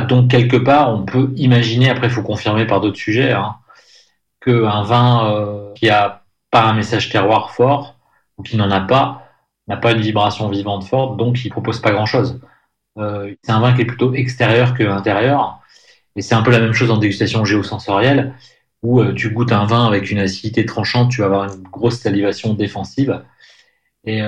donc 0.00 0.30
quelque 0.30 0.56
part, 0.56 0.90
on 0.90 1.04
peut 1.04 1.32
imaginer, 1.36 1.90
après 1.90 2.06
il 2.06 2.12
faut 2.12 2.22
confirmer 2.22 2.66
par 2.66 2.80
d'autres 2.80 2.98
sujets, 2.98 3.32
hein, 3.32 3.56
qu'un 4.40 4.82
vin 4.82 5.34
euh, 5.34 5.72
qui 5.74 5.88
a 5.88 6.22
pas 6.50 6.64
un 6.64 6.74
message 6.74 7.10
terroir 7.10 7.50
fort, 7.50 7.96
ou 8.38 8.42
qui 8.42 8.56
n'en 8.56 8.70
a 8.70 8.80
pas, 8.80 9.22
n'a 9.68 9.76
pas 9.76 9.92
une 9.92 10.00
vibration 10.00 10.48
vivante 10.48 10.84
forte, 10.84 11.16
donc 11.16 11.44
il 11.44 11.50
propose 11.50 11.80
pas 11.80 11.92
grand-chose. 11.92 12.40
Euh, 12.98 13.34
c'est 13.42 13.52
un 13.52 13.60
vin 13.60 13.72
qui 13.72 13.82
est 13.82 13.86
plutôt 13.86 14.14
extérieur 14.14 14.74
que 14.74 14.84
intérieur, 14.84 15.60
et 16.16 16.22
c'est 16.22 16.34
un 16.34 16.42
peu 16.42 16.50
la 16.50 16.60
même 16.60 16.72
chose 16.72 16.90
en 16.90 16.98
dégustation 16.98 17.44
géosensorielle, 17.44 18.34
où 18.82 19.00
euh, 19.00 19.14
tu 19.14 19.30
goûtes 19.30 19.52
un 19.52 19.66
vin 19.66 19.86
avec 19.86 20.10
une 20.10 20.18
acidité 20.18 20.64
tranchante, 20.66 21.10
tu 21.10 21.20
vas 21.20 21.26
avoir 21.26 21.54
une 21.54 21.62
grosse 21.62 21.98
salivation 21.98 22.54
défensive, 22.54 23.22
mais 24.04 24.20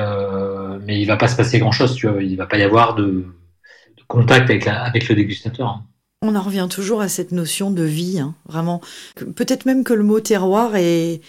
il 1.00 1.04
va 1.04 1.16
pas 1.16 1.28
se 1.28 1.36
passer 1.36 1.58
grand-chose, 1.58 1.94
tu 1.94 2.08
vois, 2.08 2.22
il 2.22 2.36
va 2.36 2.46
pas 2.46 2.58
y 2.58 2.62
avoir 2.62 2.94
de 2.94 3.26
contact 4.08 4.50
avec, 4.50 4.66
avec 4.66 5.08
le 5.08 5.14
dégustateur. 5.14 5.80
On 6.22 6.34
en 6.34 6.42
revient 6.42 6.68
toujours 6.70 7.00
à 7.00 7.08
cette 7.08 7.32
notion 7.32 7.70
de 7.70 7.82
vie, 7.82 8.18
hein, 8.18 8.34
vraiment. 8.48 8.80
Peut-être 9.14 9.66
même 9.66 9.84
que 9.84 9.92
le 9.92 10.02
mot 10.02 10.20
terroir 10.20 10.74
est 10.76 11.20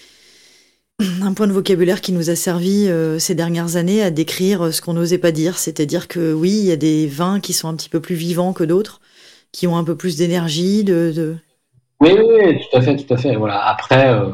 un 1.22 1.34
point 1.34 1.48
de 1.48 1.52
vocabulaire 1.52 2.02
qui 2.02 2.14
nous 2.14 2.30
a 2.30 2.36
servi 2.36 2.88
euh, 2.88 3.20
ces 3.20 3.36
dernières 3.36 3.76
années 3.76 4.02
à 4.02 4.12
décrire 4.12 4.74
ce 4.74 4.82
qu'on 4.82 4.94
n'osait 4.94 5.18
pas 5.18 5.32
dire. 5.32 5.58
C'est-à-dire 5.58 6.08
que 6.08 6.34
oui, 6.34 6.52
il 6.52 6.66
y 6.66 6.72
a 6.72 6.78
des 6.78 7.08
vins 7.08 7.40
qui 7.40 7.54
sont 7.54 7.68
un 7.68 7.76
petit 7.76 7.90
peu 7.90 8.00
plus 8.00 8.16
vivants 8.16 8.54
que 8.54 8.64
d'autres, 8.64 9.02
qui 9.52 9.68
ont 9.68 9.78
un 9.78 9.84
peu 9.84 9.96
plus 9.96 10.18
d'énergie. 10.18 10.84
De, 10.84 11.36
Oui, 12.00 12.12
oui, 12.14 12.60
tout 12.60 12.78
à 12.78 12.82
fait, 12.82 12.96
tout 12.96 13.14
à 13.14 13.18
fait. 13.18 13.36
Voilà. 13.36 13.64
Après, 13.68 14.10
euh, 14.10 14.30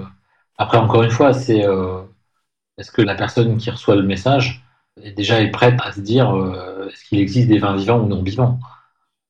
après 0.57 0.77
encore 0.77 1.03
une 1.03 1.11
fois, 1.11 1.33
c'est 1.33 1.65
euh, 1.65 2.01
est-ce 2.77 2.91
que 2.91 3.01
la 3.01 3.15
personne 3.15 3.57
qui 3.57 3.69
reçoit 3.69 3.95
le 3.95 4.03
message 4.03 4.62
déjà 4.97 5.41
est 5.41 5.51
prête 5.51 5.79
à 5.83 5.91
se 5.91 6.01
dire 6.01 6.35
euh, 6.35 6.89
est-ce 6.89 7.05
qu'il 7.05 7.19
existe 7.19 7.47
des 7.47 7.59
vins 7.59 7.75
vivants 7.75 7.99
ou 7.99 8.07
non 8.07 8.21
vivants? 8.21 8.59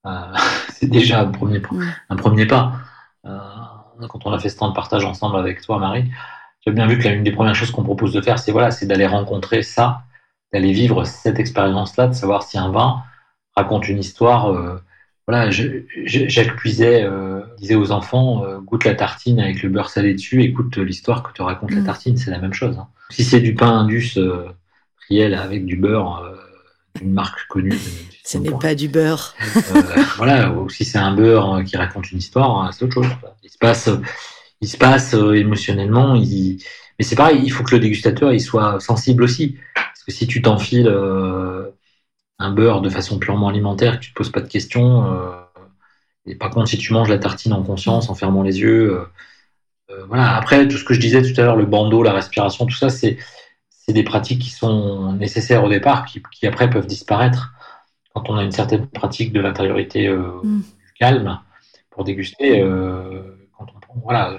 Euh, 0.05 0.09
C'est 0.69 0.89
déjà 0.89 1.21
un 1.21 1.27
premier, 1.27 1.61
un 2.09 2.15
premier 2.15 2.45
pas. 2.45 2.73
Euh, 3.25 3.39
quand 4.09 4.25
on 4.25 4.33
a 4.33 4.39
fait 4.39 4.49
ce 4.49 4.57
temps 4.57 4.69
de 4.69 4.75
partage 4.75 5.05
ensemble 5.05 5.37
avec 5.37 5.61
toi, 5.61 5.79
Marie, 5.79 6.11
as 6.65 6.71
bien 6.71 6.87
vu 6.87 6.97
que 6.97 7.07
l'une 7.07 7.23
des 7.23 7.31
premières 7.31 7.55
choses 7.55 7.71
qu'on 7.71 7.83
propose 7.83 8.13
de 8.13 8.21
faire, 8.21 8.39
c'est 8.39 8.51
voilà, 8.51 8.71
c'est 8.71 8.85
d'aller 8.85 9.05
rencontrer 9.07 9.63
ça, 9.63 10.03
d'aller 10.51 10.73
vivre 10.73 11.05
cette 11.05 11.39
expérience-là, 11.39 12.07
de 12.07 12.13
savoir 12.13 12.43
si 12.43 12.57
un 12.57 12.69
vin 12.69 13.03
raconte 13.55 13.87
une 13.87 13.99
histoire. 13.99 14.51
voilà, 15.27 15.51
Jacques 15.51 16.55
Puiset 16.55 17.07
disait 17.57 17.75
aux 17.75 17.91
enfants 17.91 18.43
goûte 18.61 18.83
la 18.85 18.95
tartine 18.95 19.39
avec 19.39 19.61
le 19.61 19.69
beurre 19.69 19.89
salé 19.89 20.13
dessus, 20.13 20.41
écoute 20.43 20.77
l'histoire 20.77 21.23
que 21.23 21.31
te 21.31 21.41
raconte 21.41 21.71
la 21.71 21.81
mm. 21.81 21.85
tartine, 21.85 22.17
c'est 22.17 22.31
la 22.31 22.39
même 22.39 22.53
chose. 22.53 22.77
Hein. 22.77 22.87
Si 23.09 23.23
c'est 23.23 23.41
du 23.41 23.55
pain 23.55 23.71
indus 23.71 24.17
avec 25.09 25.65
du 25.65 25.75
beurre 25.75 26.23
euh, 26.23 26.35
d'une 26.99 27.13
marque 27.13 27.47
connue. 27.47 27.77
Ce 28.23 28.37
n'est 28.37 28.51
pas 28.51 28.75
du 28.75 28.87
beurre. 28.87 29.35
Euh, 29.75 29.81
voilà, 30.17 30.51
ou 30.51 30.69
si 30.69 30.85
c'est 30.85 30.97
un 30.97 31.13
beurre 31.13 31.55
euh, 31.55 31.63
qui 31.63 31.77
raconte 31.77 32.11
une 32.11 32.19
histoire, 32.19 32.73
c'est 32.73 32.85
autre 32.85 33.01
chose. 33.01 33.11
Il 33.43 33.49
se 33.49 33.57
passe, 33.57 33.89
il 34.61 34.67
se 34.67 34.77
passe 34.77 35.13
émotionnellement. 35.13 36.15
Il... 36.15 36.63
Mais 36.97 37.05
c'est 37.05 37.15
pareil, 37.15 37.41
il 37.43 37.49
faut 37.51 37.63
que 37.63 37.75
le 37.75 37.79
dégustateur 37.79 38.33
il 38.33 38.41
soit 38.41 38.79
sensible 38.79 39.23
aussi. 39.23 39.57
Parce 39.75 40.03
que 40.03 40.11
si 40.11 40.27
tu 40.27 40.41
t'enfiles 40.41 40.93
un 42.39 42.51
beurre 42.51 42.81
de 42.81 42.89
façon 42.89 43.19
purement 43.19 43.47
alimentaire, 43.47 43.99
que 43.99 44.05
tu 44.05 44.11
te 44.11 44.15
poses 44.15 44.31
pas 44.31 44.41
de 44.41 44.47
questions, 44.47 45.33
et 46.25 46.35
par 46.35 46.51
contre 46.51 46.67
si 46.69 46.77
tu 46.77 46.93
manges 46.93 47.09
la 47.09 47.17
tartine 47.17 47.53
en 47.53 47.63
conscience, 47.63 48.09
en 48.09 48.15
fermant 48.15 48.43
les 48.43 48.59
yeux, 48.59 48.99
voilà. 50.07 50.35
Après 50.35 50.67
tout 50.67 50.77
ce 50.77 50.83
que 50.83 50.93
je 50.93 50.99
disais 50.99 51.21
tout 51.21 51.39
à 51.41 51.43
l'heure, 51.43 51.55
le 51.55 51.65
bandeau, 51.65 52.03
la 52.03 52.13
respiration, 52.13 52.67
tout 52.67 52.75
ça, 52.75 52.89
c'est 52.89 53.17
c'est 53.85 53.93
des 53.93 54.03
pratiques 54.03 54.41
qui 54.41 54.49
sont 54.49 55.13
nécessaires 55.13 55.63
au 55.63 55.69
départ, 55.69 56.05
qui, 56.05 56.47
après 56.47 56.69
peuvent 56.69 56.87
disparaître 56.87 57.53
quand 58.13 58.29
on 58.29 58.35
a 58.35 58.43
une 58.43 58.51
certaine 58.51 58.87
pratique 58.87 59.33
de 59.33 59.41
l'intériorité 59.41 60.07
euh, 60.07 60.39
mm. 60.43 60.61
calme 60.99 61.39
pour 61.89 62.03
déguster. 62.03 62.61
Euh, 62.61 63.49
quand 63.57 63.65
on, 63.89 63.99
voilà. 63.99 64.37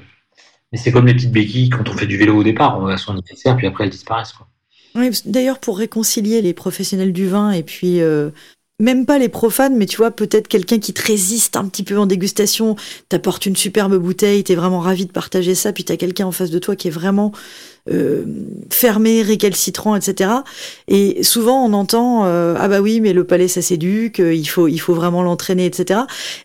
Mais 0.73 0.79
c'est 0.79 0.93
comme 0.93 1.07
les 1.07 1.15
petites 1.15 1.33
béquilles 1.33 1.69
quand 1.69 1.89
on 1.89 1.93
fait 1.93 2.07
du 2.07 2.17
vélo 2.17 2.37
au 2.37 2.43
départ, 2.43 2.79
on 2.81 2.87
a 2.87 2.97
son 2.97 3.15
nécessaire, 3.15 3.57
puis 3.57 3.67
après 3.67 3.85
elles 3.85 3.91
disparaissent. 3.91 4.33
Quoi. 4.33 4.49
Oui, 4.95 5.11
D'ailleurs, 5.27 5.59
pour 5.59 5.79
réconcilier 5.79 6.41
les 6.41 6.55
professionnels 6.55 7.13
du 7.13 7.27
vin 7.27 7.51
et 7.51 7.63
puis 7.63 8.01
euh, 8.01 8.31
même 8.81 9.07
pas 9.07 9.19
les 9.19 9.29
profanes, 9.29 9.77
mais 9.77 9.87
tu 9.87 9.99
vois, 9.99 10.11
peut-être 10.11 10.49
quelqu'un 10.49 10.81
qui 10.81 10.93
te 10.93 11.07
résiste 11.07 11.57
un 11.57 11.67
petit 11.67 11.85
peu 11.85 11.97
en 11.97 12.07
dégustation, 12.07 12.75
t'apporte 13.09 13.47
une 13.47 13.55
superbe 13.55 13.97
bouteille, 13.97 14.43
t'es 14.43 14.57
vraiment 14.57 14.81
ravi 14.81 15.07
de 15.07 15.13
partager 15.13 15.55
ça, 15.55 15.73
puis 15.73 15.85
t'as 15.85 15.97
quelqu'un 15.97 16.27
en 16.27 16.33
face 16.33 16.51
de 16.51 16.59
toi 16.59 16.75
qui 16.75 16.89
est 16.89 16.91
vraiment 16.91 17.31
euh, 17.89 18.25
fermé, 18.71 19.23
récalcitrant, 19.23 19.95
etc. 19.95 20.31
Et 20.89 21.23
souvent 21.23 21.65
on 21.65 21.73
entend 21.73 22.25
euh, 22.25 22.57
ah 22.59 22.67
bah 22.67 22.81
oui, 22.81 23.01
mais 23.01 23.13
le 23.13 23.23
palais 23.23 23.47
ça 23.47 23.63
s'éduque, 23.63 24.19
euh, 24.19 24.35
il 24.35 24.47
faut 24.47 24.67
il 24.67 24.79
faut 24.79 24.95
vraiment 24.95 25.23
l'entraîner, 25.23 25.67
etc. 25.67 26.01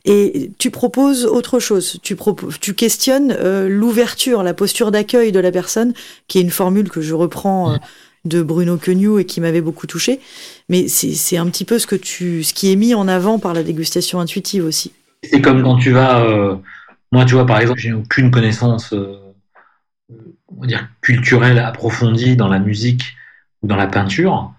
Et 0.06 0.52
tu 0.60 0.70
proposes 0.70 1.26
autre 1.26 1.60
chose, 1.60 1.98
tu 2.04 2.16
proposes, 2.16 2.60
tu 2.60 2.76
questionnes 2.76 3.36
l'ouverture, 3.68 4.44
la 4.44 4.54
posture 4.54 4.92
d'accueil 4.92 5.32
de 5.32 5.40
la 5.40 5.52
personne, 5.52 5.94
qui 6.28 6.38
est 6.38 6.42
une 6.42 6.52
formule 6.52 6.92
que 6.92 7.02
je 7.02 7.16
reprends 7.16 7.80
de 8.26 8.42
Bruno 8.42 8.78
Queugnoux 8.78 9.20
et 9.20 9.26
qui 9.26 9.42
m'avait 9.42 9.62
beaucoup 9.62 9.88
touché. 9.88 10.20
Mais 10.70 10.88
c'est 10.88 11.38
un 11.38 11.48
petit 11.48 11.66
peu 11.66 11.80
ce 11.80 11.88
qui 11.88 12.72
est 12.72 12.76
mis 12.76 12.94
en 12.94 13.08
avant 13.08 13.40
par 13.40 13.54
la 13.54 13.64
dégustation 13.64 14.20
intuitive 14.20 14.66
aussi. 14.66 14.92
C'est 15.24 15.42
comme 15.42 15.64
quand 15.64 15.78
tu 15.78 15.92
vas, 15.92 16.24
euh, 16.24 16.56
moi 17.12 17.26
tu 17.26 17.34
vois 17.34 17.46
par 17.46 17.60
exemple, 17.60 17.80
j'ai 17.80 17.94
aucune 17.94 18.32
connaissance, 18.32 18.94
euh, 18.94 19.18
dire 20.64 20.88
culturelle 21.02 21.60
approfondie 21.60 22.36
dans 22.36 22.48
la 22.48 22.60
musique 22.60 23.16
ou 23.62 23.68
dans 23.68 23.76
la 23.76 23.88
peinture, 23.88 24.54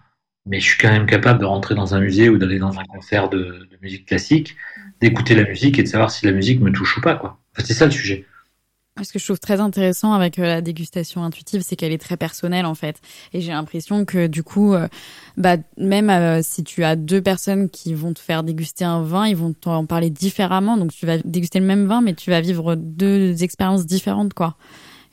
mais 0.46 0.60
je 0.60 0.64
suis 0.64 0.78
quand 0.78 0.90
même 0.90 1.06
capable 1.06 1.40
de 1.40 1.44
rentrer 1.44 1.74
dans 1.74 1.94
un 1.94 2.00
musée 2.00 2.28
ou 2.28 2.36
d'aller 2.36 2.58
dans 2.58 2.78
un 2.78 2.84
concert 2.84 3.28
de, 3.28 3.38
de 3.38 3.78
musique 3.80 4.06
classique, 4.06 4.56
d'écouter 5.00 5.34
la 5.34 5.44
musique 5.44 5.78
et 5.78 5.82
de 5.82 5.88
savoir 5.88 6.10
si 6.10 6.26
la 6.26 6.32
musique 6.32 6.60
me 6.60 6.72
touche 6.72 6.98
ou 6.98 7.00
pas 7.00 7.14
quoi. 7.14 7.38
c'est 7.58 7.74
ça 7.74 7.86
le 7.86 7.90
sujet. 7.92 8.26
Ce 9.02 9.12
que 9.12 9.18
je 9.18 9.24
trouve 9.24 9.38
très 9.38 9.60
intéressant 9.60 10.12
avec 10.12 10.38
euh, 10.38 10.42
la 10.42 10.60
dégustation 10.60 11.24
intuitive, 11.24 11.62
c'est 11.64 11.74
qu'elle 11.74 11.92
est 11.92 11.98
très 11.98 12.16
personnelle 12.16 12.66
en 12.66 12.74
fait. 12.74 13.00
Et 13.32 13.40
j'ai 13.40 13.52
l'impression 13.52 14.04
que 14.04 14.26
du 14.26 14.42
coup, 14.42 14.74
euh, 14.74 14.88
bah, 15.36 15.56
même 15.78 16.10
euh, 16.10 16.40
si 16.42 16.64
tu 16.64 16.84
as 16.84 16.96
deux 16.96 17.22
personnes 17.22 17.70
qui 17.70 17.94
vont 17.94 18.12
te 18.12 18.18
faire 18.18 18.42
déguster 18.42 18.84
un 18.84 19.02
vin, 19.02 19.26
ils 19.26 19.36
vont 19.36 19.54
t'en 19.54 19.86
parler 19.86 20.10
différemment. 20.10 20.76
Donc 20.76 20.92
tu 20.92 21.06
vas 21.06 21.18
déguster 21.18 21.60
le 21.60 21.66
même 21.66 21.86
vin, 21.86 22.02
mais 22.02 22.14
tu 22.14 22.30
vas 22.30 22.40
vivre 22.40 22.74
deux 22.74 23.42
expériences 23.42 23.86
différentes, 23.86 24.34
quoi. 24.34 24.56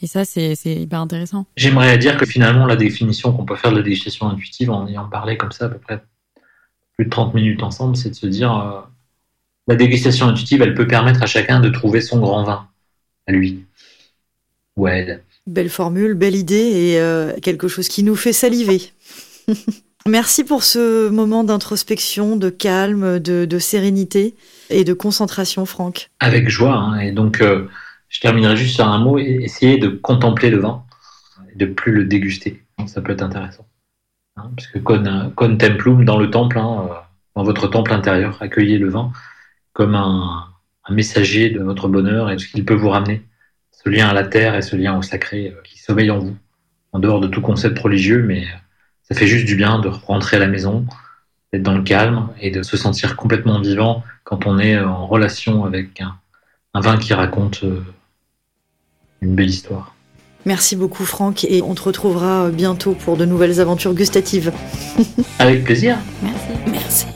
Et 0.01 0.07
ça, 0.07 0.25
c'est 0.25 0.53
hyper 0.65 0.99
intéressant. 0.99 1.47
J'aimerais 1.55 1.97
dire 1.97 2.17
que 2.17 2.25
finalement, 2.25 2.67
la 2.67 2.75
définition 2.75 3.33
qu'on 3.33 3.45
peut 3.45 3.55
faire 3.55 3.71
de 3.71 3.77
la 3.77 3.83
dégustation 3.83 4.27
intuitive, 4.27 4.69
en 4.69 4.87
ayant 4.87 5.09
parlé 5.09 5.37
comme 5.37 5.51
ça 5.51 5.65
à 5.65 5.69
peu 5.69 5.79
près 5.79 6.03
plus 6.95 7.05
de 7.05 7.09
30 7.09 7.33
minutes 7.33 7.63
ensemble, 7.63 7.95
c'est 7.95 8.11
de 8.11 8.15
se 8.15 8.27
dire, 8.27 8.85
la 9.67 9.75
dégustation 9.75 10.27
intuitive, 10.27 10.61
elle 10.61 10.75
peut 10.75 10.85
permettre 10.85 11.23
à 11.23 11.25
chacun 11.25 11.59
de 11.59 11.69
trouver 11.69 12.01
son 12.01 12.19
grand 12.19 12.43
vin, 12.43 12.67
à 13.27 13.31
lui. 13.31 13.65
ou 14.75 14.87
elle. 14.87 15.23
Belle 15.45 15.69
formule, 15.69 16.13
belle 16.13 16.35
idée 16.35 16.55
et 16.55 16.99
euh, 16.99 17.33
quelque 17.41 17.67
chose 17.67 17.87
qui 17.87 18.03
nous 18.03 18.15
fait 18.15 18.33
saliver. 18.33 18.81
Merci 20.07 20.43
pour 20.43 20.63
ce 20.63 21.09
moment 21.09 21.43
d'introspection, 21.43 22.37
de 22.37 22.49
calme, 22.49 23.19
de, 23.19 23.59
sérénité 23.59 24.35
et 24.69 24.83
de 24.83 24.93
concentration, 24.93 25.65
Franck. 25.65 26.09
Avec 26.19 26.49
joie. 26.49 26.75
Hein. 26.75 26.99
Et 26.99 27.11
donc, 27.11 27.41
euh, 27.41 27.67
je 28.09 28.19
terminerai 28.21 28.55
juste 28.55 28.75
sur 28.75 28.87
un 28.87 28.99
mot. 28.99 29.17
Essayez 29.17 29.77
de 29.77 29.89
contempler 29.89 30.49
le 30.49 30.59
vin, 30.59 30.83
de 31.55 31.65
plus 31.65 31.91
le 31.91 32.05
déguster. 32.05 32.63
Ça 32.85 33.01
peut 33.01 33.11
être 33.11 33.21
intéressant. 33.21 33.65
Hein, 34.37 34.51
parce 34.55 34.67
que 34.67 34.79
con, 34.79 35.31
con 35.35 35.57
templum, 35.57 36.05
dans 36.05 36.17
le 36.17 36.29
temple, 36.29 36.57
hein, 36.57 36.87
euh, 36.89 36.93
dans 37.35 37.43
votre 37.43 37.67
temple 37.67 37.91
intérieur, 37.91 38.37
accueillez 38.41 38.77
le 38.77 38.89
vin 38.89 39.11
comme 39.73 39.95
un, 39.95 40.47
messager 40.89 41.49
de 41.49 41.61
votre 41.61 41.87
bonheur 41.87 42.29
et 42.29 42.35
de 42.35 42.39
ce 42.39 42.47
qu'il 42.47 42.65
peut 42.65 42.73
vous 42.73 42.89
ramener. 42.89 43.23
Ce 43.71 43.89
lien 43.89 44.07
à 44.07 44.13
la 44.13 44.23
terre 44.23 44.55
et 44.55 44.61
ce 44.61 44.75
lien 44.75 44.97
au 44.97 45.01
sacré 45.01 45.53
euh, 45.55 45.61
qui 45.63 45.79
sommeille 45.79 46.11
en 46.11 46.19
vous, 46.19 46.35
en 46.91 46.99
dehors 46.99 47.19
de 47.19 47.27
tout 47.27 47.41
concept 47.41 47.77
religieux, 47.79 48.23
mais 48.23 48.45
ça 49.03 49.15
fait 49.15 49.27
juste 49.27 49.45
du 49.45 49.55
bien 49.55 49.79
de 49.79 49.87
rentrer 49.87 50.37
à 50.37 50.39
la 50.39 50.47
maison, 50.47 50.85
d'être 51.53 51.63
dans 51.63 51.75
le 51.75 51.83
calme 51.83 52.29
et 52.41 52.51
de 52.51 52.63
se 52.63 52.75
sentir 52.75 53.15
complètement 53.15 53.59
vivant 53.61 54.03
quand 54.23 54.45
on 54.45 54.59
est 54.59 54.77
en 54.79 55.07
relation 55.07 55.63
avec 55.65 56.01
un, 56.01 56.15
un 56.73 56.81
vin 56.81 56.97
qui 56.97 57.13
raconte 57.13 57.63
euh, 57.63 57.83
une 59.21 59.35
belle 59.35 59.49
histoire. 59.49 59.93
Merci 60.45 60.75
beaucoup 60.75 61.03
Franck 61.03 61.43
et 61.43 61.61
on 61.61 61.75
te 61.75 61.81
retrouvera 61.81 62.49
bientôt 62.49 62.93
pour 62.93 63.17
de 63.17 63.25
nouvelles 63.25 63.59
aventures 63.59 63.93
gustatives. 63.93 64.53
Avec 65.39 65.65
plaisir. 65.65 65.97
Merci. 66.71 67.07